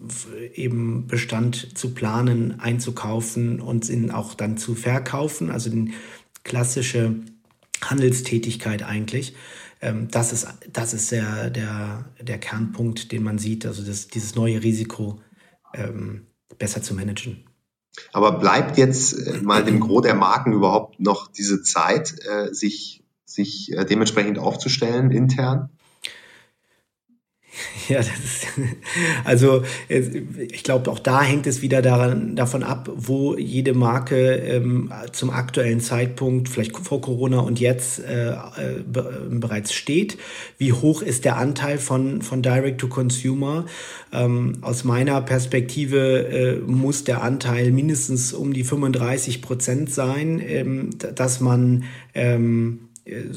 eben 0.55 1.09
Bestand 1.09 1.77
zu 1.77 1.95
planen, 1.95 2.61
einzukaufen 2.61 3.61
und 3.61 3.91
ihn 3.91 4.13
auch 4.13 4.35
dann 4.35 4.57
zu 4.57 4.77
verkaufen, 4.77 5.51
also 5.51 5.69
den 5.69 5.95
klassische 6.45 7.17
Handelstätigkeit 7.83 8.83
eigentlich. 8.83 9.35
Ähm, 9.81 10.09
das 10.11 10.33
ist, 10.33 10.47
das 10.73 10.95
ist 10.95 11.13
der, 11.13 11.51
der, 11.51 12.07
der 12.21 12.39
Kernpunkt, 12.39 13.13
den 13.13 13.23
man 13.23 13.39
sieht, 13.39 13.67
also 13.67 13.83
das, 13.83 14.09
dieses 14.09 14.35
neue 14.35 14.63
Risiko 14.63 15.21
ähm, 15.75 16.27
besser 16.59 16.83
zu 16.83 16.95
managen. 16.95 17.45
Aber 18.13 18.33
bleibt 18.33 18.79
jetzt 18.79 19.13
äh, 19.15 19.41
mal 19.43 19.65
dem 19.65 19.81
Gros 19.81 20.03
der 20.03 20.15
Marken 20.15 20.53
überhaupt 20.53 21.01
noch 21.01 21.29
diese 21.29 21.63
Zeit, 21.63 22.15
äh, 22.27 22.53
sich, 22.53 23.05
sich 23.25 23.73
äh, 23.73 23.85
dementsprechend 23.85 24.39
aufzustellen 24.39 25.11
intern? 25.11 25.71
Ja, 27.89 27.99
das 27.99 28.09
ist, 28.09 28.47
also 29.25 29.63
ich 29.89 30.63
glaube, 30.63 30.91
auch 30.91 30.99
da 30.99 31.23
hängt 31.23 31.47
es 31.47 31.63
wieder 31.63 31.81
daran, 31.81 32.37
davon 32.37 32.63
ab, 32.63 32.91
wo 32.95 33.35
jede 33.35 33.73
Marke 33.73 34.35
ähm, 34.35 34.93
zum 35.13 35.31
aktuellen 35.31 35.81
Zeitpunkt, 35.81 36.51
vielleicht 36.51 36.77
vor 36.77 37.01
Corona 37.01 37.41
und 37.41 37.61
jetzt 37.61 38.01
äh, 38.01 38.33
äh, 38.33 38.37
bereits 39.31 39.73
steht. 39.73 40.19
Wie 40.59 40.73
hoch 40.75 41.01
ist 41.01 41.25
der 41.25 41.39
Anteil 41.39 41.79
von, 41.79 42.21
von 42.21 42.43
Direct-to-Consumer? 42.43 43.65
Ähm, 44.13 44.59
aus 44.61 44.85
meiner 44.85 45.23
Perspektive 45.23 46.29
äh, 46.29 46.57
muss 46.59 47.05
der 47.05 47.23
Anteil 47.23 47.71
mindestens 47.71 48.35
um 48.35 48.53
die 48.53 48.65
35 48.65 49.41
Prozent 49.41 49.91
sein, 49.91 50.43
ähm, 50.45 50.91
dass 50.99 51.41
man 51.41 51.85
ähm, 52.15 52.81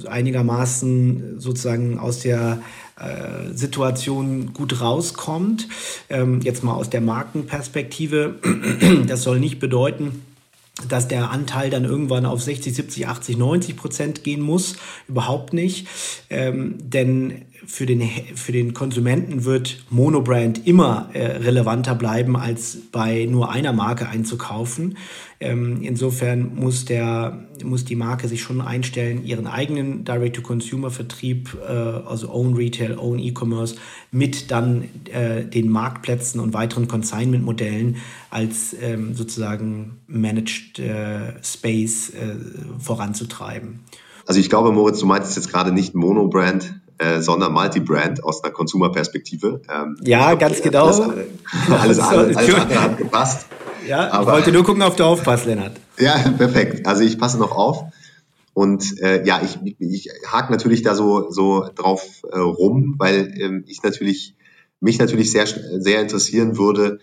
einigermaßen 0.07 1.39
sozusagen 1.39 1.97
aus 1.97 2.19
der 2.19 2.61
äh, 3.01 3.55
Situation 3.55 4.53
gut 4.53 4.79
rauskommt. 4.81 5.67
Ähm, 6.09 6.41
jetzt 6.41 6.63
mal 6.63 6.73
aus 6.73 6.89
der 6.89 7.01
Markenperspektive. 7.01 8.35
Das 9.07 9.23
soll 9.23 9.39
nicht 9.39 9.59
bedeuten, 9.59 10.21
dass 10.87 11.07
der 11.07 11.31
Anteil 11.31 11.69
dann 11.69 11.85
irgendwann 11.85 12.25
auf 12.25 12.41
60, 12.41 12.73
70, 12.73 13.07
80, 13.07 13.37
90 13.37 13.75
Prozent 13.75 14.23
gehen 14.23 14.41
muss. 14.41 14.75
Überhaupt 15.07 15.53
nicht. 15.53 15.87
Ähm, 16.29 16.75
denn 16.79 17.45
für 17.65 17.85
den, 17.85 18.01
für 18.35 18.51
den 18.51 18.73
Konsumenten 18.73 19.45
wird 19.45 19.83
Monobrand 19.89 20.65
immer 20.65 21.09
äh, 21.13 21.37
relevanter 21.37 21.95
bleiben, 21.95 22.35
als 22.35 22.77
bei 22.91 23.27
nur 23.29 23.51
einer 23.51 23.73
Marke 23.73 24.07
einzukaufen. 24.09 24.97
Ähm, 25.39 25.81
insofern 25.81 26.55
muss, 26.55 26.85
der, 26.85 27.45
muss 27.63 27.85
die 27.85 27.95
Marke 27.95 28.27
sich 28.27 28.41
schon 28.41 28.61
einstellen, 28.61 29.25
ihren 29.25 29.47
eigenen 29.47 30.03
Direct-to-Consumer-Vertrieb, 30.05 31.57
äh, 31.67 31.71
also 31.71 32.31
Own 32.31 32.55
Retail, 32.55 32.97
Own 32.97 33.19
E-Commerce, 33.19 33.75
mit 34.11 34.51
dann 34.51 34.85
äh, 35.11 35.43
den 35.43 35.69
Marktplätzen 35.69 36.39
und 36.39 36.53
weiteren 36.53 36.87
Consignment-Modellen 36.87 37.97
als 38.29 38.75
ähm, 38.79 39.13
sozusagen 39.13 39.97
Managed 40.07 40.79
äh, 40.79 41.33
Space 41.43 42.09
äh, 42.11 42.35
voranzutreiben. 42.79 43.79
Also 44.25 44.39
ich 44.39 44.49
glaube, 44.49 44.71
Moritz, 44.71 44.99
du 44.99 45.05
meinst 45.05 45.35
jetzt 45.35 45.49
gerade 45.49 45.71
nicht 45.71 45.95
Monobrand, 45.95 46.79
äh, 47.01 47.19
sondern 47.19 47.51
Multibrand 47.51 48.23
aus 48.23 48.43
einer 48.43 48.53
Consumer-Perspektive. 48.53 49.61
Ähm, 49.73 49.97
ja, 50.03 50.35
ganz 50.35 50.59
äh, 50.59 50.63
genau. 50.63 50.85
Alles, 50.85 50.99
alles, 51.69 51.99
alles, 51.99 52.37
alles 52.37 52.53
andere 52.53 52.81
hat 52.81 52.97
gepasst. 52.97 53.47
Ja, 53.87 54.11
Aber, 54.11 54.21
ich 54.21 54.35
wollte 54.35 54.51
nur 54.51 54.63
gucken, 54.63 54.83
ob 54.83 54.95
du 54.95 55.03
aufpasst, 55.03 55.47
Lennart. 55.47 55.73
Ja, 55.97 56.13
perfekt. 56.37 56.85
Also 56.85 57.01
ich 57.01 57.17
passe 57.17 57.39
noch 57.39 57.51
auf. 57.51 57.85
Und 58.53 59.01
äh, 59.01 59.25
ja, 59.25 59.41
ich, 59.43 59.57
ich 59.79 60.09
hake 60.27 60.51
natürlich 60.51 60.83
da 60.83 60.93
so, 60.93 61.31
so 61.31 61.67
drauf 61.73 62.03
äh, 62.31 62.37
rum, 62.37 62.95
weil 62.99 63.33
ähm, 63.39 63.63
ich 63.65 63.81
natürlich, 63.81 64.35
mich 64.79 64.99
natürlich 64.99 65.31
sehr, 65.31 65.47
sehr 65.47 66.01
interessieren 66.01 66.57
würde, 66.57 66.99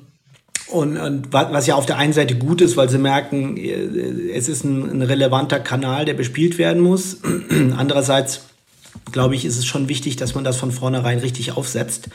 und, 0.68 0.96
und, 0.96 1.32
was 1.32 1.66
ja 1.66 1.74
auf 1.74 1.86
der 1.86 1.98
einen 1.98 2.12
Seite 2.12 2.36
gut 2.36 2.60
ist, 2.60 2.76
weil 2.76 2.88
sie 2.88 2.98
merken, 2.98 3.56
äh, 3.56 4.30
es 4.32 4.48
ist 4.48 4.64
ein, 4.64 4.88
ein 4.88 5.02
relevanter 5.02 5.60
Kanal, 5.60 6.04
der 6.04 6.14
bespielt 6.14 6.58
werden 6.58 6.82
muss. 6.82 7.18
Andererseits 7.76 8.42
glaube 9.12 9.34
ich, 9.34 9.44
ist 9.44 9.58
es 9.58 9.66
schon 9.66 9.88
wichtig, 9.88 10.16
dass 10.16 10.34
man 10.34 10.44
das 10.44 10.56
von 10.56 10.72
vornherein 10.72 11.18
richtig 11.18 11.52
aufsetzt. 11.56 12.08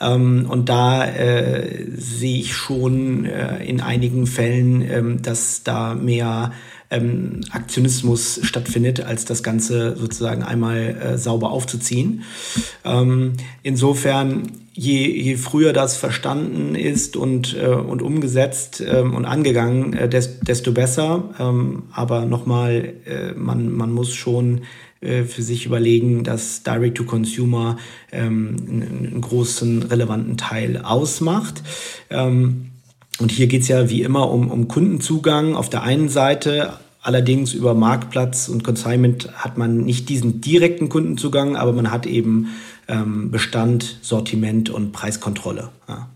Ähm, 0.00 0.46
und 0.48 0.68
da 0.68 1.04
äh, 1.06 1.86
sehe 1.94 2.40
ich 2.40 2.54
schon 2.54 3.24
äh, 3.24 3.64
in 3.64 3.80
einigen 3.80 4.26
Fällen, 4.26 4.82
ähm, 4.82 5.22
dass 5.22 5.62
da 5.62 5.94
mehr 5.94 6.52
ähm, 6.90 7.40
Aktionismus 7.50 8.40
stattfindet, 8.42 9.00
als 9.00 9.24
das 9.24 9.42
Ganze 9.42 9.96
sozusagen 9.96 10.42
einmal 10.42 10.78
äh, 10.78 11.18
sauber 11.18 11.50
aufzuziehen. 11.50 12.22
Ähm, 12.84 13.34
insofern, 13.62 14.52
je, 14.74 15.06
je 15.08 15.36
früher 15.36 15.72
das 15.72 15.96
verstanden 15.96 16.74
ist 16.74 17.16
und, 17.16 17.56
äh, 17.56 17.66
und 17.66 18.02
umgesetzt 18.02 18.82
ähm, 18.86 19.14
und 19.14 19.24
angegangen, 19.24 19.92
äh, 19.94 20.08
desto 20.08 20.72
besser. 20.72 21.30
Ähm, 21.38 21.84
aber 21.92 22.26
nochmal, 22.26 22.94
äh, 23.06 23.32
man, 23.32 23.72
man 23.72 23.92
muss 23.92 24.14
schon 24.14 24.62
äh, 25.04 25.24
für 25.24 25.42
sich 25.42 25.66
überlegen, 25.66 26.24
dass 26.24 26.62
Direct-to-Consumer 26.62 27.76
ähm, 28.10 28.56
einen, 28.68 29.20
großen 29.20 29.82
relevanten 29.82 30.36
Teil 30.36 30.78
ausmacht. 30.78 31.62
Ähm, 32.10 32.70
und 33.20 33.30
hier 33.30 33.46
geht 33.46 33.62
es 33.62 33.68
ja 33.68 33.90
wie 33.90 34.02
immer 34.02 34.30
um, 34.30 34.50
um 34.50 34.68
Kundenzugang 34.68 35.54
auf 35.54 35.70
der 35.70 35.82
einen 35.82 36.08
Seite. 36.08 36.74
Allerdings 37.00 37.52
über 37.52 37.74
Marktplatz 37.74 38.48
und 38.48 38.64
Consignment 38.64 39.28
hat 39.34 39.58
man 39.58 39.78
nicht 39.78 40.08
diesen 40.08 40.40
direkten 40.40 40.88
Kundenzugang, 40.88 41.54
aber 41.54 41.72
man 41.72 41.90
hat 41.90 42.06
eben 42.06 42.54
ähm, 42.88 43.30
Bestand, 43.30 43.98
Sortiment 44.02 44.70
und 44.70 44.92
Preiskontrolle. 44.92 45.68
Ja. 45.88 46.08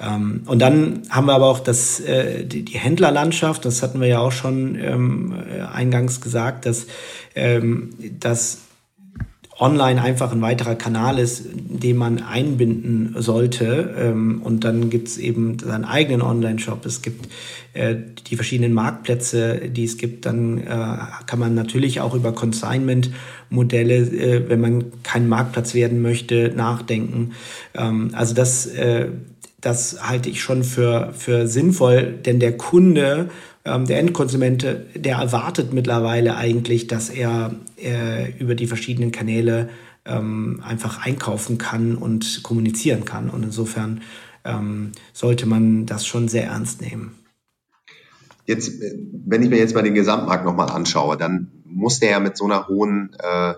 Ähm, 0.00 0.42
und 0.46 0.60
dann 0.60 1.02
haben 1.10 1.26
wir 1.26 1.34
aber 1.34 1.46
auch 1.46 1.58
das, 1.60 2.00
äh, 2.00 2.44
die, 2.44 2.64
die, 2.64 2.78
Händlerlandschaft, 2.78 3.64
das 3.64 3.82
hatten 3.82 4.00
wir 4.00 4.08
ja 4.08 4.20
auch 4.20 4.32
schon 4.32 4.76
ähm, 4.76 5.34
äh, 5.50 5.62
eingangs 5.62 6.20
gesagt, 6.20 6.66
dass, 6.66 6.86
ähm, 7.34 7.90
dass 8.20 8.58
online 9.60 10.00
einfach 10.00 10.32
ein 10.32 10.40
weiterer 10.40 10.74
Kanal 10.74 11.18
ist, 11.18 11.44
den 11.54 11.96
man 11.96 12.22
einbinden 12.22 13.14
sollte. 13.18 13.94
Ähm, 13.96 14.40
und 14.42 14.64
dann 14.64 14.88
gibt 14.88 15.08
es 15.08 15.18
eben 15.18 15.58
seinen 15.58 15.84
eigenen 15.84 16.22
Online-Shop. 16.22 16.86
Es 16.86 17.02
gibt 17.02 17.28
äh, 17.74 17.96
die 18.26 18.36
verschiedenen 18.36 18.72
Marktplätze, 18.72 19.68
die 19.68 19.84
es 19.84 19.98
gibt. 19.98 20.24
Dann 20.24 20.58
äh, 20.58 20.96
kann 21.26 21.38
man 21.38 21.54
natürlich 21.54 22.00
auch 22.00 22.14
über 22.14 22.32
Consignment-Modelle, 22.32 23.96
äh, 23.96 24.48
wenn 24.48 24.60
man 24.60 24.84
kein 25.02 25.28
Marktplatz 25.28 25.74
werden 25.74 26.00
möchte, 26.00 26.52
nachdenken. 26.56 27.32
Ähm, 27.74 28.10
also 28.14 28.34
das 28.34 28.70
das 29.60 30.08
halte 30.08 30.30
ich 30.30 30.40
schon 30.40 30.64
für, 30.64 31.12
für 31.12 31.46
sinnvoll, 31.46 32.14
denn 32.24 32.40
der 32.40 32.56
Kunde, 32.56 33.28
ähm, 33.64 33.86
der 33.86 33.98
Endkonsument, 33.98 34.66
der 34.94 35.16
erwartet 35.16 35.72
mittlerweile 35.72 36.36
eigentlich, 36.36 36.86
dass 36.86 37.10
er 37.10 37.54
äh, 37.76 38.32
über 38.38 38.54
die 38.54 38.66
verschiedenen 38.66 39.12
Kanäle 39.12 39.68
ähm, 40.06 40.62
einfach 40.64 41.04
einkaufen 41.04 41.58
kann 41.58 41.96
und 41.96 42.42
kommunizieren 42.42 43.04
kann. 43.04 43.28
Und 43.28 43.42
insofern 43.42 44.00
ähm, 44.44 44.92
sollte 45.12 45.46
man 45.46 45.84
das 45.84 46.06
schon 46.06 46.28
sehr 46.28 46.44
ernst 46.44 46.80
nehmen. 46.80 47.14
Jetzt, 48.46 48.80
wenn 49.26 49.42
ich 49.42 49.50
mir 49.50 49.58
jetzt 49.58 49.74
mal 49.74 49.82
den 49.82 49.94
Gesamtmarkt 49.94 50.44
nochmal 50.44 50.70
anschaue, 50.70 51.16
dann 51.16 51.52
muss 51.64 52.00
der 52.00 52.10
ja 52.10 52.20
mit 52.20 52.36
so 52.36 52.46
einer 52.46 52.66
hohen, 52.66 53.14
äh, 53.18 53.54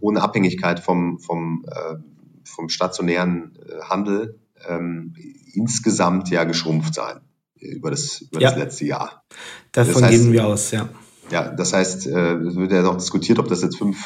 hohen 0.00 0.16
Abhängigkeit 0.16 0.80
vom, 0.80 1.18
vom, 1.18 1.64
äh, 1.68 1.96
vom 2.44 2.70
stationären 2.70 3.52
äh, 3.68 3.82
Handel 3.82 4.40
ähm, 4.66 5.14
insgesamt 5.52 6.30
ja 6.30 6.44
geschrumpft 6.44 6.94
sein 6.94 7.20
über 7.64 7.90
das, 7.90 8.22
über 8.30 8.40
ja. 8.40 8.50
das 8.50 8.58
letzte 8.58 8.86
Jahr. 8.86 9.24
Davon 9.72 9.94
das 9.94 10.02
heißt, 10.02 10.12
gehen 10.12 10.32
wir 10.32 10.46
aus, 10.46 10.70
ja. 10.70 10.88
Ja, 11.30 11.48
das 11.48 11.72
heißt, 11.72 12.06
äh, 12.06 12.34
es 12.34 12.56
wird 12.56 12.72
ja 12.72 12.82
noch 12.82 12.96
diskutiert, 12.96 13.38
ob 13.38 13.48
das 13.48 13.62
jetzt 13.62 13.78
fünf 13.78 14.04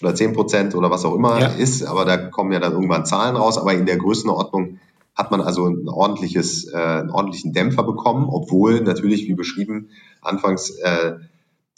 oder 0.00 0.14
zehn 0.14 0.32
Prozent 0.32 0.74
oder 0.74 0.90
was 0.90 1.04
auch 1.04 1.14
immer 1.14 1.40
ja. 1.40 1.48
ist, 1.48 1.84
aber 1.84 2.04
da 2.04 2.16
kommen 2.16 2.52
ja 2.52 2.60
dann 2.60 2.72
irgendwann 2.72 3.04
Zahlen 3.04 3.36
raus, 3.36 3.58
aber 3.58 3.74
in 3.74 3.86
der 3.86 3.96
Größenordnung 3.96 4.78
hat 5.14 5.30
man 5.32 5.40
also 5.40 5.66
ein 5.66 5.88
ordentliches, 5.88 6.72
äh, 6.72 6.76
einen 6.76 7.10
ordentlichen 7.10 7.52
Dämpfer 7.52 7.82
bekommen, 7.82 8.28
obwohl 8.30 8.80
natürlich, 8.80 9.26
wie 9.26 9.34
beschrieben, 9.34 9.90
anfangs 10.22 10.70
äh, 10.70 11.16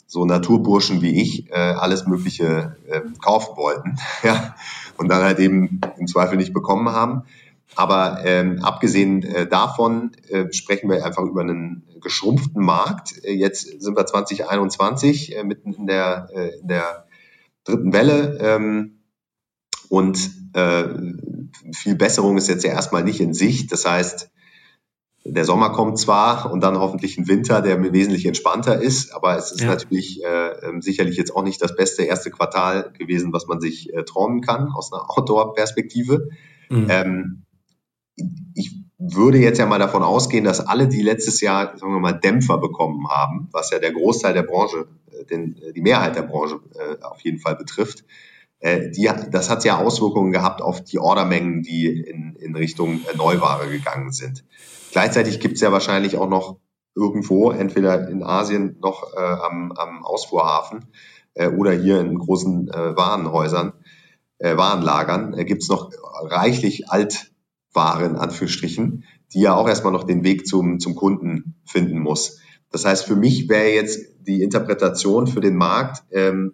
so 0.05 0.25
Naturburschen 0.25 1.01
wie 1.01 1.21
ich 1.21 1.49
äh, 1.49 1.55
alles 1.55 2.05
Mögliche 2.05 2.75
äh, 2.87 3.01
kaufen 3.19 3.57
wollten, 3.57 3.97
ja, 4.23 4.55
und 4.97 5.09
dann 5.09 5.23
halt 5.23 5.39
eben 5.39 5.81
im 5.97 6.07
Zweifel 6.07 6.37
nicht 6.37 6.53
bekommen 6.53 6.89
haben. 6.89 7.23
Aber 7.75 8.21
ähm, 8.25 8.59
abgesehen 8.63 9.23
äh, 9.23 9.47
davon 9.47 10.11
äh, 10.27 10.51
sprechen 10.51 10.89
wir 10.89 11.05
einfach 11.05 11.23
über 11.23 11.41
einen 11.41 11.87
geschrumpften 12.01 12.63
Markt. 12.63 13.23
Äh, 13.23 13.33
jetzt 13.33 13.81
sind 13.81 13.95
wir 13.95 14.05
2021 14.05 15.37
äh, 15.37 15.43
mitten 15.43 15.73
in 15.73 15.87
der, 15.87 16.29
äh, 16.33 16.59
in 16.59 16.67
der 16.67 17.07
dritten 17.63 17.93
Welle 17.93 18.37
ähm, 18.41 18.99
und 19.89 20.31
äh, 20.53 20.83
viel 21.73 21.95
Besserung 21.95 22.37
ist 22.37 22.49
jetzt 22.49 22.63
ja 22.63 22.71
erstmal 22.71 23.03
nicht 23.03 23.21
in 23.21 23.33
Sicht. 23.33 23.71
Das 23.71 23.85
heißt, 23.85 24.29
der 25.23 25.45
Sommer 25.45 25.69
kommt 25.71 25.99
zwar 25.99 26.51
und 26.51 26.61
dann 26.61 26.79
hoffentlich 26.79 27.17
ein 27.17 27.27
Winter, 27.27 27.61
der 27.61 27.81
wesentlich 27.93 28.25
entspannter 28.25 28.81
ist, 28.81 29.13
aber 29.13 29.37
es 29.37 29.51
ist 29.51 29.61
ja. 29.61 29.67
natürlich 29.67 30.23
äh, 30.23 30.67
ähm, 30.67 30.81
sicherlich 30.81 31.15
jetzt 31.15 31.35
auch 31.35 31.43
nicht 31.43 31.61
das 31.61 31.75
beste 31.75 32.03
erste 32.03 32.31
Quartal 32.31 32.91
gewesen, 32.97 33.31
was 33.31 33.47
man 33.47 33.61
sich 33.61 33.93
äh, 33.93 34.03
träumen 34.03 34.41
kann 34.41 34.69
aus 34.69 34.91
einer 34.91 35.09
Outdoor-Perspektive. 35.09 36.29
Mhm. 36.69 36.87
Ähm, 36.89 37.43
ich 38.53 38.81
würde 38.97 39.39
jetzt 39.39 39.57
ja 39.57 39.65
mal 39.65 39.79
davon 39.79 40.03
ausgehen, 40.03 40.43
dass 40.43 40.59
alle, 40.59 40.87
die 40.87 41.01
letztes 41.01 41.41
Jahr, 41.41 41.77
sagen 41.77 41.93
wir 41.93 41.99
mal, 41.99 42.13
Dämpfer 42.13 42.57
bekommen 42.57 43.07
haben, 43.09 43.49
was 43.51 43.71
ja 43.71 43.79
der 43.79 43.93
Großteil 43.93 44.33
der 44.33 44.43
Branche, 44.43 44.87
äh, 45.11 45.25
den, 45.25 45.57
äh, 45.57 45.73
die 45.73 45.81
Mehrheit 45.81 46.15
der 46.15 46.23
Branche 46.23 46.59
äh, 46.75 47.03
auf 47.03 47.21
jeden 47.21 47.39
Fall 47.39 47.55
betrifft, 47.55 48.03
äh, 48.59 48.91
die, 48.91 49.09
das 49.31 49.49
hat 49.49 49.65
ja 49.65 49.79
Auswirkungen 49.79 50.31
gehabt 50.31 50.61
auf 50.61 50.83
die 50.83 50.99
Ordermengen, 50.99 51.63
die 51.63 51.87
in, 51.87 52.35
in 52.35 52.55
Richtung 52.55 53.01
äh, 53.11 53.17
Neuware 53.17 53.67
gegangen 53.69 54.11
sind. 54.11 54.45
Gleichzeitig 54.91 55.39
gibt 55.39 55.55
es 55.55 55.61
ja 55.61 55.71
wahrscheinlich 55.71 56.17
auch 56.17 56.29
noch 56.29 56.57
irgendwo, 56.93 57.51
entweder 57.51 58.07
in 58.09 58.23
Asien 58.23 58.77
noch 58.81 59.13
äh, 59.15 59.19
am, 59.19 59.71
am 59.71 60.05
Ausfuhrhafen 60.05 60.85
oder 61.57 61.71
hier 61.71 62.01
in 62.01 62.19
großen 62.19 62.67
Warenhäusern, 62.67 63.71
Warenlagern, 64.37 65.33
äh, 65.37 65.45
gibt 65.45 65.63
es 65.63 65.69
noch 65.69 65.89
reichlich 66.23 66.89
alt 66.89 67.30
Ware 67.73 68.05
in 68.05 68.15
Anführungsstrichen, 68.15 69.03
die 69.33 69.41
ja 69.41 69.55
auch 69.55 69.67
erstmal 69.67 69.93
noch 69.93 70.03
den 70.03 70.23
Weg 70.23 70.45
zum, 70.47 70.79
zum 70.79 70.95
Kunden 70.95 71.55
finden 71.65 71.99
muss. 71.99 72.39
Das 72.69 72.85
heißt, 72.85 73.05
für 73.05 73.15
mich 73.15 73.49
wäre 73.49 73.69
jetzt 73.69 73.99
die 74.21 74.41
Interpretation 74.41 75.27
für 75.27 75.41
den 75.41 75.55
Markt, 75.55 76.03
ähm, 76.11 76.53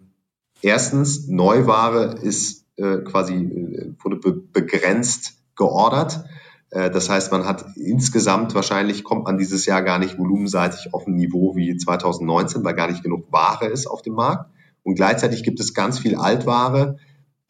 erstens, 0.62 1.27
Neuware 1.27 2.15
ist 2.21 2.65
äh, 2.77 2.97
quasi, 2.99 3.36
äh, 3.36 3.93
wurde 3.99 4.17
be 4.17 4.34
begrenzt 4.34 5.34
geordert. 5.56 6.23
Äh, 6.69 6.89
das 6.89 7.10
heißt, 7.10 7.32
man 7.32 7.45
hat 7.45 7.65
insgesamt 7.75 8.56
wahrscheinlich, 8.56 9.03
kommt 9.03 9.25
man 9.25 9.38
dieses 9.38 9.65
Jahr 9.65 9.84
gar 9.84 9.99
nicht 9.99 10.17
volumenseitig 10.17 10.93
auf 10.93 11.08
ein 11.08 11.15
Niveau 11.15 11.56
wie 11.56 11.75
2019, 11.75 12.63
weil 12.63 12.73
gar 12.73 12.89
nicht 12.89 13.03
genug 13.03 13.32
Ware 13.32 13.67
ist 13.67 13.88
auf 13.88 14.01
dem 14.01 14.13
Markt. 14.13 14.49
Und 14.84 14.95
gleichzeitig 14.95 15.43
gibt 15.43 15.60
es 15.60 15.73
ganz 15.73 15.99
viel 15.99 16.15
Altware, 16.15 16.97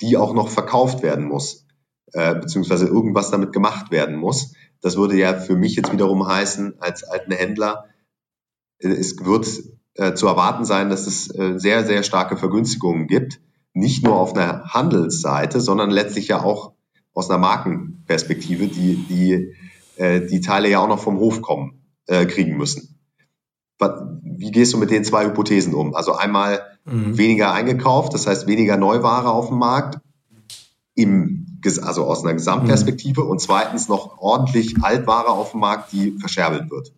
die 0.01 0.17
auch 0.17 0.34
noch 0.34 0.49
verkauft 0.49 1.03
werden 1.03 1.25
muss 1.25 1.66
äh, 2.13 2.35
beziehungsweise 2.35 2.87
irgendwas 2.87 3.31
damit 3.31 3.53
gemacht 3.53 3.91
werden 3.91 4.15
muss. 4.15 4.53
Das 4.81 4.97
würde 4.97 5.17
ja 5.17 5.33
für 5.33 5.55
mich 5.55 5.75
jetzt 5.75 5.91
wiederum 5.91 6.27
heißen, 6.27 6.75
als 6.79 7.03
alten 7.03 7.31
Händler, 7.31 7.85
äh, 8.79 8.89
es 8.89 9.23
wird 9.23 9.47
äh, 9.95 10.13
zu 10.13 10.27
erwarten 10.27 10.65
sein, 10.65 10.89
dass 10.89 11.07
es 11.07 11.33
äh, 11.35 11.57
sehr, 11.57 11.85
sehr 11.85 12.03
starke 12.03 12.37
Vergünstigungen 12.37 13.07
gibt. 13.07 13.39
Nicht 13.73 14.03
nur 14.03 14.15
auf 14.15 14.35
einer 14.35 14.65
Handelsseite, 14.65 15.59
sondern 15.59 15.91
letztlich 15.91 16.27
ja 16.27 16.41
auch 16.43 16.73
aus 17.13 17.29
einer 17.29 17.39
Markenperspektive, 17.39 18.67
die, 18.67 18.95
die, 18.95 19.55
äh, 19.95 20.25
die 20.25 20.41
Teile 20.41 20.69
ja 20.69 20.79
auch 20.79 20.87
noch 20.87 20.99
vom 20.99 21.17
Hof 21.17 21.41
kommen, 21.41 21.81
äh, 22.05 22.25
kriegen 22.25 22.57
müssen. 22.57 22.99
Wie 23.79 24.51
gehst 24.51 24.73
du 24.73 24.77
mit 24.77 24.89
den 24.89 25.03
zwei 25.03 25.25
Hypothesen 25.25 25.73
um? 25.75 25.93
Also 25.93 26.13
einmal 26.13 26.61
mhm. 26.85 27.17
weniger 27.17 27.53
eingekauft, 27.53 28.13
das 28.13 28.25
heißt 28.25 28.47
weniger 28.47 28.77
Neuware 28.77 29.29
auf 29.29 29.49
dem 29.49 29.59
Markt 29.59 29.99
im 30.95 31.46
also 31.79 32.05
aus 32.05 32.23
einer 32.23 32.33
Gesamtperspektive 32.33 33.23
mhm. 33.23 33.29
und 33.29 33.41
zweitens 33.41 33.87
noch 33.87 34.19
ordentlich 34.19 34.83
Altware 34.83 35.29
auf 35.29 35.51
dem 35.51 35.61
Markt, 35.61 35.91
die 35.91 36.17
verscherbelt 36.19 36.69
wird. 36.69 36.93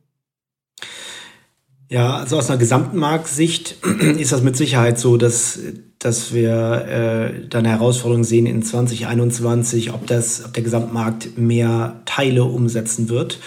Ja, 1.89 2.17
also 2.17 2.37
aus 2.37 2.49
einer 2.49 2.59
gesamten 2.59 2.97
Marktsicht 2.97 3.77
ist 4.17 4.31
das 4.31 4.43
mit 4.43 4.55
Sicherheit 4.55 4.99
so, 4.99 5.17
dass 5.17 5.59
dass 5.99 6.33
wir 6.33 6.85
äh, 6.87 7.47
dann 7.49 7.65
Herausforderungen 7.65 8.23
sehen 8.23 8.45
in 8.45 8.63
2021, 8.63 9.91
ob 9.93 10.07
das, 10.07 10.45
ob 10.45 10.53
der 10.53 10.63
Gesamtmarkt 10.63 11.37
mehr 11.37 11.99
Teile 12.05 12.45
umsetzen 12.45 13.09
wird 13.09 13.39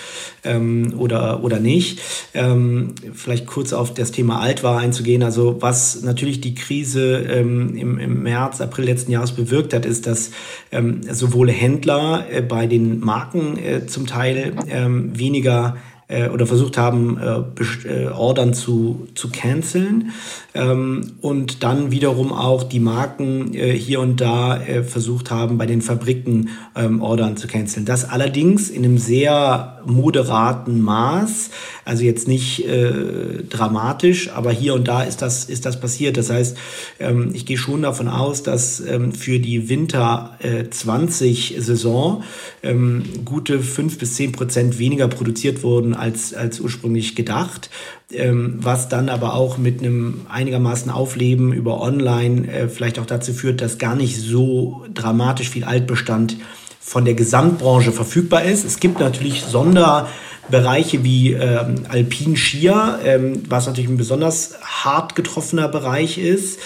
ähm, 0.44 0.92
oder 0.98 1.42
oder 1.44 1.58
nicht. 1.58 2.02
Ähm, 2.34 2.94
vielleicht 3.14 3.46
kurz 3.46 3.72
auf 3.72 3.94
das 3.94 4.12
Thema 4.12 4.40
Altware 4.40 4.76
einzugehen. 4.76 5.22
Also 5.22 5.62
was 5.62 6.02
natürlich 6.02 6.42
die 6.42 6.54
Krise 6.54 7.20
ähm, 7.20 7.74
im, 7.74 7.98
im 7.98 8.22
März, 8.22 8.60
April 8.60 8.84
letzten 8.84 9.12
Jahres 9.12 9.32
bewirkt 9.32 9.72
hat, 9.72 9.86
ist, 9.86 10.06
dass 10.06 10.30
ähm, 10.72 11.00
sowohl 11.10 11.50
Händler 11.50 12.26
äh, 12.30 12.42
bei 12.42 12.66
den 12.66 13.00
Marken 13.00 13.56
äh, 13.56 13.86
zum 13.86 14.06
Teil 14.06 14.52
ähm, 14.68 15.18
weniger 15.18 15.78
äh, 16.12 16.28
oder 16.28 16.46
versucht 16.46 16.76
haben, 16.76 17.18
äh, 17.18 17.88
äh, 17.88 18.08
Ordern 18.08 18.54
zu, 18.54 19.08
zu 19.14 19.30
canceln 19.30 20.12
ähm, 20.54 21.12
und 21.20 21.62
dann 21.62 21.90
wiederum 21.90 22.32
auch 22.32 22.62
die 22.64 22.80
Marken 22.80 23.54
äh, 23.54 23.72
hier 23.72 24.00
und 24.00 24.20
da 24.20 24.60
äh, 24.62 24.82
versucht 24.82 25.30
haben, 25.30 25.56
bei 25.58 25.66
den 25.66 25.80
Fabriken 25.80 26.50
ähm, 26.76 27.00
Ordern 27.00 27.36
zu 27.36 27.46
canceln. 27.46 27.86
Das 27.86 28.08
allerdings 28.08 28.68
in 28.68 28.84
einem 28.84 28.98
sehr 28.98 29.80
moderaten 29.86 30.80
Maß, 30.80 31.50
also 31.84 32.04
jetzt 32.04 32.28
nicht 32.28 32.66
äh, 32.66 33.42
dramatisch, 33.48 34.30
aber 34.30 34.52
hier 34.52 34.74
und 34.74 34.86
da 34.86 35.02
ist 35.02 35.22
das, 35.22 35.46
ist 35.46 35.64
das 35.66 35.80
passiert. 35.80 36.16
Das 36.16 36.30
heißt, 36.30 36.56
ähm, 37.00 37.30
ich 37.32 37.46
gehe 37.46 37.58
schon 37.58 37.82
davon 37.82 38.08
aus, 38.08 38.42
dass 38.42 38.80
ähm, 38.80 39.12
für 39.12 39.40
die 39.40 39.68
Winter 39.68 40.36
äh, 40.40 40.68
20 40.68 41.56
Saison 41.58 42.22
ähm, 42.62 43.04
gute 43.24 43.60
fünf 43.60 43.98
bis 43.98 44.14
zehn 44.14 44.32
Prozent 44.32 44.78
weniger 44.78 45.08
produziert 45.08 45.62
wurden 45.62 45.94
als, 46.02 46.34
als 46.34 46.60
ursprünglich 46.60 47.14
gedacht 47.14 47.70
ähm, 48.14 48.58
was 48.58 48.88
dann 48.88 49.08
aber 49.08 49.34
auch 49.34 49.58
mit 49.58 49.80
einem 49.80 50.26
einigermaßen 50.28 50.90
Aufleben 50.90 51.52
über 51.52 51.80
Online 51.80 52.50
äh, 52.50 52.68
vielleicht 52.68 52.98
auch 52.98 53.06
dazu 53.06 53.32
führt, 53.32 53.60
dass 53.60 53.78
gar 53.78 53.96
nicht 53.96 54.20
so 54.20 54.84
dramatisch 54.92 55.50
viel 55.50 55.64
Altbestand 55.64 56.36
von 56.80 57.04
der 57.04 57.14
Gesamtbranche 57.14 57.92
verfügbar 57.92 58.44
ist. 58.44 58.64
Es 58.64 58.80
gibt 58.80 59.00
natürlich 59.00 59.42
Sonderbereiche 59.42 61.04
wie 61.04 61.32
ähm, 61.32 61.86
Alpin 61.88 62.36
Skier, 62.36 62.98
ähm, 63.04 63.44
was 63.48 63.66
natürlich 63.66 63.88
ein 63.88 63.96
besonders 63.96 64.56
hart 64.62 65.14
getroffener 65.14 65.68
Bereich 65.68 66.18
ist. 66.18 66.58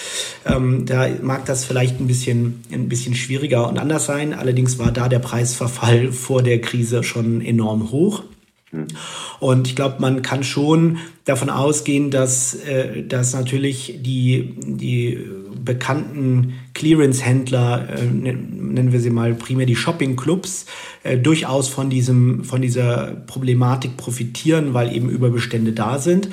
Ähm, 0.46 0.87
da 0.87 1.07
mag 1.22 1.44
das 1.44 1.64
vielleicht 1.64 2.01
ein 2.01 2.07
bisschen, 2.07 2.62
ein 2.72 2.88
bisschen 2.88 3.14
schwieriger 3.14 3.68
und 3.68 3.79
anders 3.79 4.07
sein. 4.07 4.33
Allerdings 4.33 4.79
war 4.79 4.90
da 4.90 5.09
der 5.09 5.18
Preisverfall 5.18 6.12
vor 6.12 6.42
der 6.42 6.61
Krise 6.61 7.05
schon 7.05 7.40
enorm 7.40 7.92
hoch. 7.92 8.25
Und 9.38 9.68
ich 9.68 9.76
glaube, 9.76 9.96
man 10.00 10.22
kann 10.22 10.42
schon 10.42 10.98
davon 11.24 11.50
ausgehen, 11.50 12.11
dass, 12.11 12.55
äh, 12.55 13.05
dass 13.05 13.33
natürlich 13.33 14.00
die, 14.02 14.55
die 14.59 15.24
bekannten 15.64 16.55
Clearance-Händler, 16.75 17.88
äh, 17.88 18.03
nennen 18.05 18.92
wir 18.92 19.01
sie 19.01 19.11
mal 19.11 19.35
primär 19.35 19.66
die 19.66 19.77
Shopping-Clubs, 19.77 20.66
äh, 21.03 21.16
durchaus 21.16 21.69
von, 21.69 21.88
diesem, 21.88 22.45
von 22.45 22.61
dieser 22.61 23.14
Problematik 23.27 23.97
profitieren, 23.97 24.75
weil 24.75 24.95
eben 24.95 25.09
Überbestände 25.09 25.73
da 25.73 25.99
sind. 25.99 26.29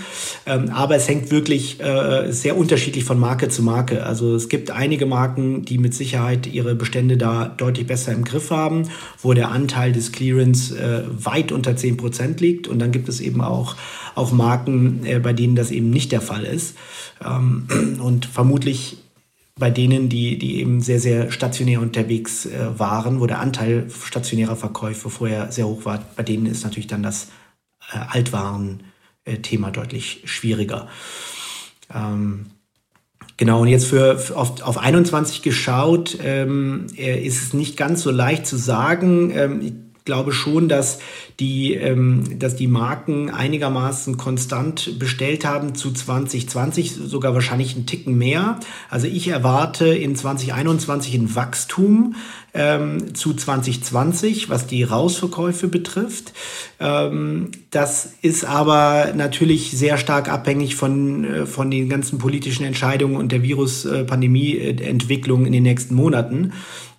Ähm, 0.46 0.70
aber 0.70 0.96
es 0.96 1.08
hängt 1.08 1.32
wirklich 1.32 1.80
äh, 1.80 2.32
sehr 2.32 2.58
unterschiedlich 2.58 3.06
von 3.06 3.20
Marke 3.20 3.50
zu 3.50 3.64
Marke. 3.64 4.06
Also 4.06 4.36
es 4.36 4.50
gibt 4.50 4.72
einige 4.72 5.06
Marken, 5.06 5.64
die 5.64 5.78
mit 5.78 5.94
Sicherheit 5.94 6.48
ihre 6.48 6.76
Bestände 6.76 7.18
da 7.18 7.46
deutlich 7.46 7.88
besser 7.88 8.12
im 8.12 8.24
Griff 8.24 8.52
haben, 8.52 8.84
wo 9.22 9.34
der 9.34 9.50
Anteil 9.50 9.94
des 9.94 10.12
Clearance 10.12 10.78
äh, 10.78 11.04
weit 11.24 11.52
unter 11.52 11.76
10 11.76 11.98
Prozent 11.98 12.42
liegt. 12.42 12.68
Und 12.68 12.80
dann 12.80 12.92
gibt 12.92 13.08
es 13.08 13.22
eben 13.22 13.42
auch, 13.42 13.76
auch 14.16 14.32
Marken, 14.32 15.06
äh, 15.06 15.20
bei 15.20 15.34
denen 15.34 15.56
das 15.56 15.72
eben 15.72 15.90
nicht 15.90 16.12
der 16.12 16.22
Fall 16.22 16.44
ist. 16.44 16.76
Ähm, 17.26 17.68
und 18.02 18.26
vermutlich 18.26 18.98
bei 19.60 19.70
denen, 19.70 20.10
die, 20.10 20.38
die 20.38 20.60
eben 20.60 20.82
sehr, 20.82 21.00
sehr 21.00 21.32
stationär 21.32 21.80
unterwegs 21.80 22.46
äh, 22.46 22.80
waren, 22.80 23.20
wo 23.20 23.28
der 23.28 23.40
Anteil 23.40 23.90
stationärer 23.90 24.56
Verkäufe 24.56 25.10
vorher 25.10 25.52
sehr 25.52 25.68
hoch 25.68 25.86
war, 25.86 26.04
bei 26.16 26.24
denen 26.24 26.48
ist 26.48 26.64
natürlich 26.64 26.88
dann 26.88 27.04
das 27.04 27.30
äh, 27.94 27.98
Altwaren-Thema 27.98 29.72
deutlich 29.72 30.22
schwieriger. 30.26 30.88
Ähm, 31.94 32.48
Genau, 33.38 33.62
und 33.62 33.68
jetzt 33.68 33.88
für, 33.88 34.20
für 34.20 34.38
auf, 34.38 34.62
auf 34.62 34.78
21 34.78 35.42
geschaut, 35.42 36.18
ähm, 36.24 36.86
äh, 36.96 37.26
ist 37.26 37.42
es 37.42 37.54
nicht 37.54 37.78
ganz 37.78 38.04
so 38.04 38.12
leicht 38.12 38.46
zu 38.46 38.58
sagen. 38.58 39.32
Ähm, 39.36 39.83
glaube 40.06 40.34
schon, 40.34 40.68
dass 40.68 41.00
die, 41.40 41.74
ähm, 41.76 42.40
dass 42.40 42.56
die 42.56 42.68
Marken 42.68 43.30
einigermaßen 43.30 44.18
konstant 44.18 45.00
bestellt 45.00 45.46
haben 45.46 45.76
zu 45.76 45.92
2020, 45.92 46.92
sogar 46.92 47.34
wahrscheinlich 47.34 47.76
einen 47.76 47.86
Ticken 47.86 48.18
mehr. 48.18 48.60
Also 48.90 49.08
ich 49.08 49.28
erwarte 49.28 49.88
in 49.88 50.16
2021 50.16 51.16
ein 51.16 51.36
Wachstum 51.36 52.16
ähm, 52.54 53.16
zu 53.16 53.34
2020, 53.34 54.50
was 54.50 54.68
die 54.68 54.84
Rausverkäufe 54.84 55.68
betrifft. 55.68 56.34
Ähm, 56.80 57.52
das 57.72 58.14
ist 58.22 58.46
aber 58.46 59.14
natürlich 59.16 59.72
sehr 59.72 59.98
stark 59.98 60.30
abhängig 60.30 60.76
von, 60.76 61.24
äh, 61.24 61.46
von 61.46 61.72
den 61.72 61.90
ganzen 61.90 62.20
politischen 62.20 62.66
Entscheidungen 62.66 63.16
und 63.16 63.32
der 63.32 63.42
Virus-Pandemie-Entwicklung 63.42 65.46
in 65.46 65.54
den 65.54 65.64
nächsten 65.64 65.96
Monaten. 65.96 66.54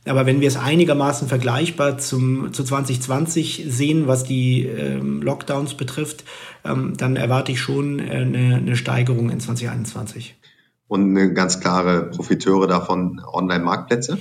Aber 0.06 0.26
wenn 0.26 0.40
wir 0.40 0.48
es 0.48 0.56
einigermaßen 0.56 1.28
vergleichbar 1.28 1.96
zum, 1.98 2.52
zu 2.52 2.62
2020 2.62 3.64
sehen, 3.68 4.06
was 4.06 4.24
die 4.24 4.66
ähm, 4.66 5.22
Lockdowns 5.22 5.74
betrifft, 5.74 6.24
ähm, 6.64 6.94
dann 6.96 7.16
erwarte 7.16 7.52
ich 7.52 7.60
schon 7.60 7.98
äh, 7.98 8.02
eine, 8.02 8.56
eine 8.56 8.76
Steigerung 8.76 9.30
in 9.30 9.40
2021. 9.40 10.36
Und 10.88 11.16
eine 11.16 11.32
ganz 11.32 11.60
klare 11.60 12.10
Profiteure 12.10 12.66
davon 12.66 13.20
Online-Marktplätze? 13.32 14.18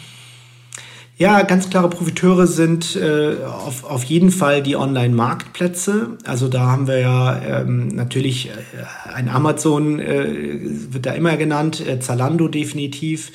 Ja, 1.15 1.43
ganz 1.43 1.69
klare 1.69 1.89
Profiteure 1.89 2.47
sind 2.47 2.95
äh, 2.95 3.35
auf, 3.45 3.83
auf 3.83 4.03
jeden 4.03 4.31
Fall 4.31 4.63
die 4.63 4.75
Online-Marktplätze. 4.75 6.17
Also 6.25 6.47
da 6.47 6.61
haben 6.61 6.87
wir 6.87 6.99
ja 6.99 7.39
ähm, 7.39 7.89
natürlich 7.89 8.49
äh, 8.49 9.13
ein 9.13 9.29
Amazon 9.29 9.99
äh, 9.99 10.59
wird 10.91 11.05
da 11.05 11.11
immer 11.11 11.37
genannt, 11.37 11.85
äh, 11.85 11.99
Zalando 11.99 12.47
definitiv, 12.47 13.31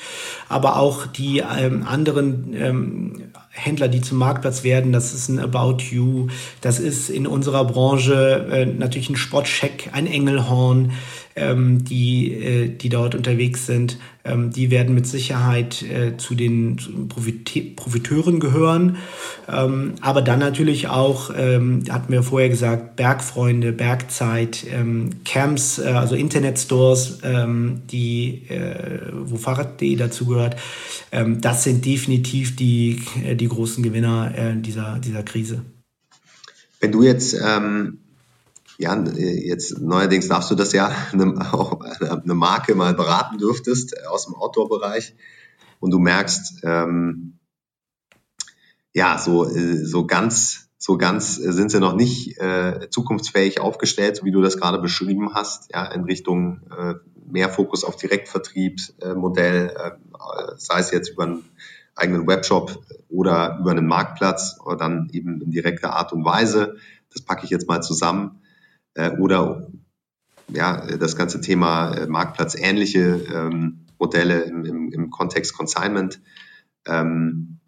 aber 0.49 0.75
auch 0.75 1.07
die 1.07 1.41
ähm, 1.57 1.83
anderen 1.87 2.53
ähm, 2.53 3.31
Händler, 3.49 3.87
die 3.87 4.01
zum 4.01 4.17
Marktplatz 4.17 4.65
werden. 4.65 4.91
Das 4.91 5.13
ist 5.13 5.29
ein 5.29 5.39
About 5.39 5.77
You, 5.89 6.27
das 6.59 6.79
ist 6.79 7.09
in 7.09 7.27
unserer 7.27 7.63
Branche 7.63 8.47
äh, 8.51 8.65
natürlich 8.65 9.09
ein 9.09 9.15
Sportcheck, 9.15 9.89
ein 9.93 10.05
Engelhorn 10.05 10.91
ähm, 11.39 11.83
die, 11.85 12.33
äh, 12.33 12.69
die 12.69 12.89
dort 12.89 13.15
unterwegs 13.15 13.65
sind, 13.65 13.97
ähm, 14.25 14.51
die 14.51 14.69
werden 14.69 14.93
mit 14.93 15.07
Sicherheit 15.07 15.81
äh, 15.81 16.17
zu 16.17 16.35
den 16.35 16.77
Profite 17.07 17.61
Profiteuren 17.75 18.39
gehören. 18.39 18.97
Ähm, 19.47 19.93
aber 20.01 20.21
dann 20.21 20.39
natürlich 20.39 20.89
auch, 20.89 21.31
ähm, 21.35 21.83
hatten 21.89 22.11
wir 22.11 22.23
vorher 22.23 22.49
gesagt, 22.49 22.95
Bergfreunde, 22.95 23.71
Bergzeit, 23.71 24.65
ähm, 24.69 25.11
Camps, 25.23 25.79
äh, 25.79 25.87
also 25.87 26.15
Internetstores, 26.15 27.19
ähm, 27.23 27.81
die, 27.89 28.43
äh, 28.49 28.99
wo 29.13 29.37
Fahrrad.de 29.37 29.95
dazugehört. 29.95 30.57
Ähm, 31.11 31.41
das 31.41 31.63
sind 31.63 31.85
definitiv 31.85 32.55
die, 32.55 33.01
äh, 33.25 33.35
die 33.35 33.47
großen 33.47 33.81
Gewinner 33.81 34.33
äh, 34.35 34.61
dieser, 34.61 34.99
dieser 34.99 35.23
Krise. 35.23 35.61
Wenn 36.79 36.91
du 36.91 37.03
jetzt 37.03 37.35
ähm, 37.41 37.99
ja, 38.79 38.95
jetzt 38.95 39.77
neuerdings 39.81 40.29
darfst 40.29 40.49
du 40.49 40.55
das 40.55 40.71
ja 40.71 40.89
eine, 41.11 41.53
auch 41.53 41.81
eine 41.81 42.33
Marke 42.33 42.75
mal 42.75 42.93
beraten 42.93 43.37
dürftest 43.37 43.93
äh, 43.93 44.05
aus 44.05 44.25
dem 44.25 44.35
Outdoor-Bereich 44.35 45.15
und 45.81 45.91
du 45.91 45.99
merkst, 45.99 46.61
ähm, 46.63 47.39
ja, 48.93 49.17
so, 49.17 49.45
äh, 49.45 49.75
so 49.85 50.07
ganz, 50.07 50.69
so 50.77 50.97
ganz 50.97 51.35
sind 51.35 51.71
sie 51.71 51.81
noch 51.81 51.93
nicht 51.93 52.39
äh, 52.39 52.89
zukunftsfähig 52.89 53.59
aufgestellt, 53.59 54.15
so 54.15 54.23
wie 54.23 54.31
du 54.31 54.41
das 54.41 54.57
gerade 54.57 54.79
beschrieben 54.79 55.33
hast, 55.33 55.69
ja, 55.73 55.85
in 55.91 56.05
Richtung 56.05 56.61
äh, 56.75 56.95
mehr 57.29 57.49
Fokus 57.49 57.83
auf 57.83 57.97
Direktvertriebsmodell, 57.97 59.75
äh, 59.75 59.87
äh, 59.89 60.53
sei 60.55 60.79
es 60.79 60.91
jetzt 60.91 61.09
über 61.09 61.23
einen 61.23 61.43
eigenen 61.95 62.25
Webshop 62.27 62.81
oder 63.09 63.57
über 63.59 63.71
einen 63.71 63.87
Marktplatz 63.87 64.57
oder 64.63 64.77
dann 64.77 65.09
eben 65.11 65.41
in 65.41 65.51
direkter 65.51 65.97
Art 65.97 66.13
und 66.13 66.23
Weise. 66.23 66.77
Das 67.11 67.23
packe 67.23 67.43
ich 67.43 67.49
jetzt 67.49 67.67
mal 67.67 67.81
zusammen 67.81 68.39
äh, 68.99 69.17
oder 69.17 69.67
ja, 70.49 70.85
das 70.97 71.15
ganze 71.15 71.41
Thema 71.41 71.93
äh, 71.93 72.07
marktplatzähnliche 72.07 73.25
ähm, 73.33 73.85
Modelle 73.97 74.41
im, 74.41 74.65
im, 74.65 74.91
im 74.91 75.09
Kontext 75.09 75.55
Consignment. 75.55 76.21
Ähm, 76.85 77.59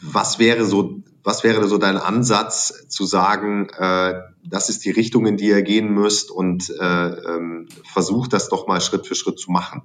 was 0.00 0.38
wäre 0.38 0.64
so, 0.64 1.02
was 1.22 1.44
wäre 1.44 1.66
so 1.66 1.78
dein 1.78 1.96
Ansatz 1.96 2.86
zu 2.88 3.04
sagen, 3.04 3.68
äh, 3.70 4.14
das 4.44 4.68
ist 4.68 4.84
die 4.84 4.90
Richtung, 4.90 5.26
in 5.26 5.36
die 5.36 5.48
ihr 5.48 5.62
gehen 5.62 5.92
müsst 5.92 6.30
und 6.30 6.70
äh, 6.70 7.08
ähm, 7.08 7.68
versucht 7.84 8.32
das 8.32 8.48
doch 8.48 8.66
mal 8.66 8.80
Schritt 8.80 9.06
für 9.06 9.14
Schritt 9.14 9.38
zu 9.38 9.50
machen? 9.50 9.82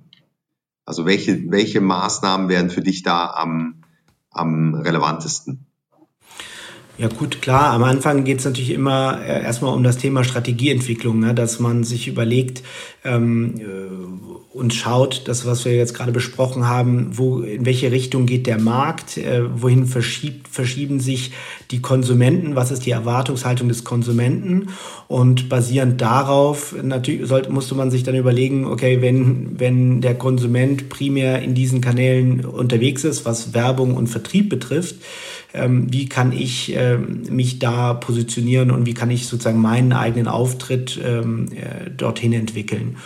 Also 0.85 1.05
welche, 1.05 1.51
welche 1.51 1.81
Maßnahmen 1.81 2.49
wären 2.49 2.69
für 2.69 2.81
dich 2.81 3.03
da 3.03 3.31
am, 3.31 3.83
am 4.31 4.75
relevantesten? 4.75 5.68
Ja 6.99 7.07
gut, 7.07 7.41
klar. 7.41 7.71
Am 7.71 7.83
Anfang 7.83 8.25
geht 8.25 8.39
es 8.39 8.45
natürlich 8.45 8.71
immer 8.71 9.21
äh, 9.25 9.41
erstmal 9.41 9.73
um 9.73 9.83
das 9.83 9.97
Thema 9.97 10.25
Strategieentwicklung, 10.25 11.17
ne? 11.17 11.33
dass 11.33 11.61
man 11.61 11.85
sich 11.85 12.09
überlegt 12.09 12.61
ähm, 13.05 13.55
äh, 13.57 14.57
und 14.57 14.73
schaut, 14.73 15.21
das, 15.29 15.45
was 15.45 15.63
wir 15.63 15.73
jetzt 15.77 15.93
gerade 15.93 16.11
besprochen 16.11 16.67
haben, 16.67 17.17
wo, 17.17 17.39
in 17.39 17.65
welche 17.65 17.93
Richtung 17.93 18.25
geht 18.25 18.47
der 18.47 18.59
Markt, 18.59 19.17
äh, 19.17 19.43
wohin 19.61 19.85
verschiebt, 19.85 20.49
verschieben 20.49 20.99
sich 20.99 21.31
die 21.71 21.81
Konsumenten, 21.81 22.57
was 22.57 22.69
ist 22.69 22.85
die 22.85 22.91
Erwartungshaltung 22.91 23.69
des 23.69 23.85
Konsumenten 23.85 24.67
und 25.07 25.47
basierend 25.47 26.01
darauf 26.01 26.75
natürlich 26.83 27.25
sollte, 27.29 27.49
musste 27.49 27.75
man 27.75 27.91
sich 27.91 28.03
dann 28.03 28.15
überlegen, 28.15 28.65
okay, 28.65 29.01
wenn, 29.01 29.57
wenn 29.57 30.01
der 30.01 30.15
Konsument 30.15 30.89
primär 30.89 31.41
in 31.41 31.55
diesen 31.55 31.79
Kanälen 31.79 32.43
unterwegs 32.43 33.05
ist, 33.05 33.23
was 33.23 33.53
Werbung 33.53 33.95
und 33.95 34.07
Vertrieb 34.07 34.49
betrifft, 34.49 34.95
wie 35.51 36.07
kann 36.07 36.31
ich 36.31 36.75
ähm, 36.75 37.23
mich 37.29 37.57
da 37.57 37.95
positionieren 37.95 38.69
und 38.69 38.85
wie 38.85 38.93
kann 38.93 39.09
ich 39.09 39.27
sozusagen 39.27 39.59
meinen 39.59 39.93
eigenen 39.93 40.27
Auftritt 40.27 40.99
ähm, 41.03 41.47
äh, 41.53 41.89
dorthin 41.89 42.33
entwickeln. 42.33 42.97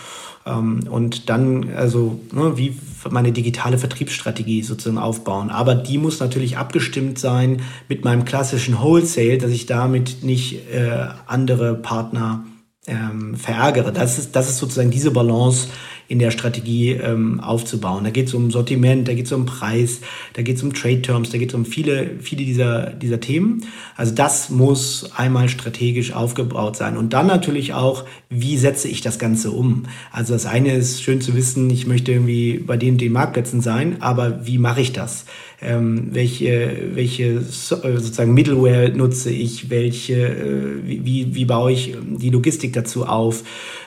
Ähm, 0.46 0.82
und 0.90 1.30
dann, 1.30 1.74
also, 1.74 2.20
ne, 2.34 2.58
wie 2.58 2.78
meine 3.10 3.32
digitale 3.32 3.78
Vertriebsstrategie 3.78 4.62
sozusagen 4.64 4.98
aufbauen. 4.98 5.50
Aber 5.50 5.76
die 5.76 5.98
muss 5.98 6.20
natürlich 6.20 6.58
abgestimmt 6.58 7.20
sein 7.20 7.62
mit 7.90 8.04
meinem 8.04 8.26
klassischen 8.26 8.80
Wholesale, 8.80 9.38
dass 9.38 9.52
ich 9.52 9.66
damit 9.66 10.24
nicht 10.24 10.70
äh, 10.74 11.08
andere 11.28 11.76
Partner 11.76 12.44
ähm, 12.88 13.36
verärgere. 13.36 13.92
Das 13.92 14.20
ist, 14.20 14.36
das 14.36 14.50
ist 14.50 14.58
sozusagen 14.58 14.92
diese 14.92 15.12
Balance, 15.12 15.70
in 16.08 16.20
der 16.20 16.32
Strategie 16.32 16.92
ähm, 16.92 17.40
aufzubauen. 17.40 18.04
Da 18.04 18.10
geht 18.10 18.28
es 18.28 18.34
um 18.34 18.52
Sortiment, 18.52 19.08
da 19.08 19.14
geht 19.14 19.26
es 19.26 19.32
um 19.32 19.46
Preis, 19.46 20.02
da 20.34 20.42
geht 20.42 20.58
es 20.58 20.64
um 20.64 20.74
Trade 20.74 21.02
Terms, 21.02 21.30
da 21.30 21.38
geht 21.38 21.50
es 21.50 21.56
um 21.56 21.66
viele, 21.66 22.12
viele 22.20 22.44
dieser, 22.44 22.92
dieser 22.92 23.20
Themen. 23.20 23.66
Also 23.96 24.14
das 24.14 24.50
muss 24.50 25.12
einmal 25.16 25.50
strategisch 25.50 26.14
aufgebaut 26.14 26.76
sein. 26.76 26.98
Und 26.98 27.14
dann 27.14 27.28
natürlich 27.28 27.74
auch, 27.74 28.06
wie 28.30 28.58
setze 28.58 28.88
ich 28.88 29.02
das 29.02 29.20
Ganze 29.20 29.52
um? 29.52 29.84
Also 30.12 30.34
das 30.34 30.46
eine 30.46 30.76
ist 30.76 31.04
schön 31.04 31.22
zu 31.22 31.36
wissen, 31.36 31.70
ich 31.70 31.88
möchte 31.88 32.12
irgendwie 32.12 32.58
bei 32.58 32.78
den, 32.78 32.98
den 32.98 33.12
Marktplätzen 33.12 33.62
sein, 33.62 34.02
aber 34.02 34.46
wie 34.46 34.58
mache 34.58 34.82
ich 34.82 34.92
das? 34.94 35.26
Ähm, 35.62 36.10
welche, 36.12 36.90
welche 36.94 37.24
äh, 37.24 37.42
sozusagen 37.42 38.34
Middleware 38.34 38.90
nutze 38.90 39.30
ich, 39.30 39.70
welche, 39.70 40.28
äh, 40.28 40.82
wie, 40.84 41.34
wie 41.34 41.46
baue 41.46 41.72
ich 41.72 41.96
die 42.18 42.30
Logistik 42.30 42.74
dazu 42.74 43.06
auf? 43.06 43.44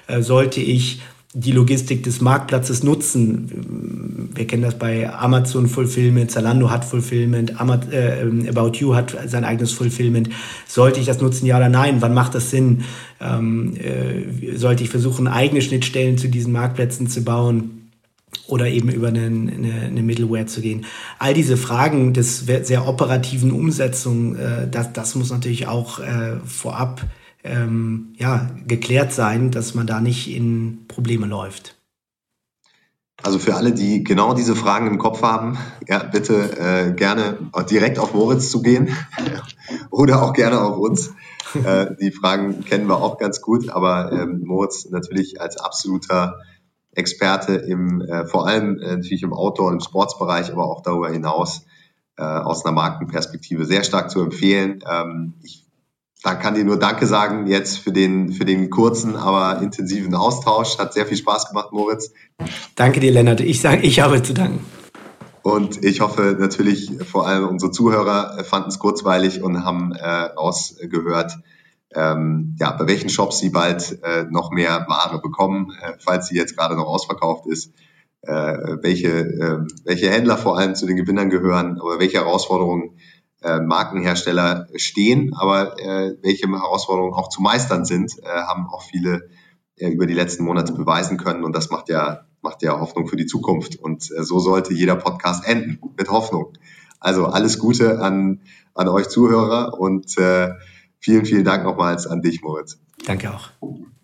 Äh, 0.06 0.22
sollte 0.22 0.60
ich 0.60 1.00
die 1.38 1.52
Logistik 1.52 2.02
des 2.02 2.22
Marktplatzes 2.22 2.82
nutzen. 2.82 4.30
Wir 4.34 4.46
kennen 4.46 4.62
das 4.62 4.78
bei 4.78 5.12
Amazon 5.12 5.68
Fulfillment, 5.68 6.30
Zalando 6.30 6.70
hat 6.70 6.86
Fulfillment, 6.86 7.50
äh, 7.50 8.48
About 8.48 8.78
You 8.78 8.94
hat 8.94 9.14
sein 9.26 9.44
eigenes 9.44 9.72
Fulfillment. 9.72 10.30
Sollte 10.66 10.98
ich 10.98 11.04
das 11.04 11.20
nutzen, 11.20 11.44
ja 11.44 11.58
oder 11.58 11.68
nein? 11.68 12.00
Wann 12.00 12.14
macht 12.14 12.34
das 12.34 12.50
Sinn? 12.50 12.84
Ähm, 13.20 13.76
äh, 13.76 14.56
sollte 14.56 14.82
ich 14.82 14.88
versuchen, 14.88 15.28
eigene 15.28 15.60
Schnittstellen 15.60 16.16
zu 16.16 16.28
diesen 16.28 16.54
Marktplätzen 16.54 17.06
zu 17.06 17.22
bauen? 17.22 17.90
Oder 18.46 18.68
eben 18.68 18.88
über 18.88 19.08
eine, 19.08 19.26
eine, 19.26 20.02
Middleware 20.02 20.46
zu 20.46 20.60
gehen. 20.60 20.86
All 21.18 21.34
diese 21.34 21.56
Fragen 21.56 22.12
des 22.14 22.46
sehr 22.46 22.86
operativen 22.88 23.50
Umsetzung, 23.50 24.36
äh, 24.36 24.68
das, 24.70 24.92
das 24.94 25.14
muss 25.16 25.30
natürlich 25.30 25.66
auch 25.66 26.00
vorab 26.46 27.02
ähm, 27.46 28.14
ja, 28.16 28.50
geklärt 28.66 29.12
sein, 29.12 29.50
dass 29.50 29.74
man 29.74 29.86
da 29.86 30.00
nicht 30.00 30.34
in 30.34 30.84
Probleme 30.88 31.26
läuft. 31.26 31.76
Also 33.22 33.38
für 33.38 33.54
alle, 33.54 33.72
die 33.72 34.04
genau 34.04 34.34
diese 34.34 34.54
Fragen 34.54 34.86
im 34.86 34.98
Kopf 34.98 35.22
haben, 35.22 35.56
ja, 35.88 36.02
bitte 36.02 36.58
äh, 36.58 36.92
gerne 36.92 37.38
direkt 37.70 37.98
auf 37.98 38.12
Moritz 38.12 38.50
zu 38.50 38.60
gehen 38.60 38.94
oder 39.90 40.22
auch 40.22 40.32
gerne 40.34 40.60
auf 40.60 40.76
uns. 40.76 41.14
Äh, 41.64 41.94
die 42.00 42.12
Fragen 42.12 42.64
kennen 42.64 42.86
wir 42.88 42.96
auch 42.96 43.18
ganz 43.18 43.40
gut, 43.40 43.70
aber 43.70 44.12
ähm, 44.12 44.42
Moritz 44.44 44.90
natürlich 44.90 45.40
als 45.40 45.56
absoluter 45.56 46.40
Experte 46.92 47.54
im, 47.54 48.00
äh, 48.02 48.26
vor 48.26 48.46
allem 48.46 48.78
äh, 48.78 48.96
natürlich 48.96 49.22
im 49.22 49.32
Outdoor- 49.32 49.68
und 49.68 49.74
im 49.74 49.80
Sportsbereich, 49.80 50.52
aber 50.52 50.64
auch 50.64 50.82
darüber 50.82 51.10
hinaus 51.10 51.64
äh, 52.16 52.22
aus 52.22 52.64
einer 52.64 52.74
Markenperspektive 52.74 53.64
sehr 53.64 53.84
stark 53.84 54.10
zu 54.10 54.20
empfehlen. 54.20 54.82
Ähm, 54.90 55.34
ich 55.42 55.65
da 56.22 56.34
kann 56.34 56.54
dir 56.54 56.64
nur 56.64 56.78
Danke 56.78 57.06
sagen 57.06 57.46
jetzt 57.46 57.78
für 57.78 57.92
den, 57.92 58.32
für 58.32 58.44
den 58.44 58.70
kurzen, 58.70 59.16
aber 59.16 59.62
intensiven 59.62 60.14
Austausch. 60.14 60.78
Hat 60.78 60.92
sehr 60.94 61.06
viel 61.06 61.16
Spaß 61.16 61.48
gemacht, 61.48 61.72
Moritz. 61.72 62.12
Danke 62.74 63.00
dir, 63.00 63.12
Lennart. 63.12 63.40
Ich 63.40 63.60
sage, 63.60 63.82
ich 63.82 64.00
habe 64.00 64.22
zu 64.22 64.34
danken. 64.34 64.64
Und 65.42 65.84
ich 65.84 66.00
hoffe 66.00 66.36
natürlich, 66.40 66.90
vor 67.04 67.28
allem 67.28 67.46
unsere 67.46 67.70
Zuhörer 67.70 68.42
fanden 68.42 68.70
es 68.70 68.80
kurzweilig 68.80 69.42
und 69.44 69.64
haben 69.64 69.92
äh, 69.92 70.04
rausgehört, 70.04 71.38
ähm, 71.94 72.56
ja, 72.58 72.72
bei 72.72 72.88
welchen 72.88 73.08
Shops 73.08 73.38
sie 73.38 73.50
bald 73.50 74.02
äh, 74.02 74.24
noch 74.28 74.50
mehr 74.50 74.86
Ware 74.88 75.20
bekommen, 75.20 75.72
äh, 75.80 75.92
falls 76.00 76.26
sie 76.26 76.36
jetzt 76.36 76.56
gerade 76.56 76.74
noch 76.74 76.86
ausverkauft 76.86 77.46
ist, 77.46 77.72
äh, 78.22 78.32
welche, 78.82 79.08
äh, 79.08 79.58
welche 79.84 80.10
Händler 80.10 80.36
vor 80.36 80.58
allem 80.58 80.74
zu 80.74 80.84
den 80.84 80.96
Gewinnern 80.96 81.30
gehören, 81.30 81.78
aber 81.80 82.00
welche 82.00 82.18
Herausforderungen 82.18 82.98
äh, 83.42 83.60
Markenhersteller 83.60 84.66
stehen, 84.76 85.34
aber 85.34 85.78
äh, 85.78 86.16
welche 86.22 86.48
Herausforderungen 86.48 87.14
auch 87.14 87.28
zu 87.28 87.42
meistern 87.42 87.84
sind, 87.84 88.12
äh, 88.22 88.26
haben 88.26 88.66
auch 88.68 88.82
viele 88.82 89.28
äh, 89.76 89.88
über 89.88 90.06
die 90.06 90.14
letzten 90.14 90.44
Monate 90.44 90.72
beweisen 90.72 91.18
können 91.18 91.44
und 91.44 91.54
das 91.54 91.70
macht 91.70 91.88
ja 91.88 92.22
macht 92.42 92.62
ja 92.62 92.78
Hoffnung 92.78 93.08
für 93.08 93.16
die 93.16 93.26
Zukunft 93.26 93.76
und 93.76 94.10
äh, 94.10 94.22
so 94.22 94.38
sollte 94.38 94.72
jeder 94.72 94.96
Podcast 94.96 95.46
enden 95.46 95.80
mit 95.96 96.08
Hoffnung. 96.08 96.52
Also 97.00 97.26
alles 97.26 97.58
Gute 97.58 98.00
an 98.00 98.40
an 98.74 98.88
euch 98.88 99.08
Zuhörer 99.08 99.78
und 99.78 100.16
äh, 100.18 100.50
vielen 100.98 101.24
vielen 101.24 101.44
Dank 101.44 101.64
nochmals 101.64 102.06
an 102.06 102.22
dich, 102.22 102.42
Moritz. 102.42 102.78
Danke 103.04 103.32
auch. 103.34 103.50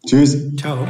Tschüss. 0.07 0.57
Ciao. 0.57 0.87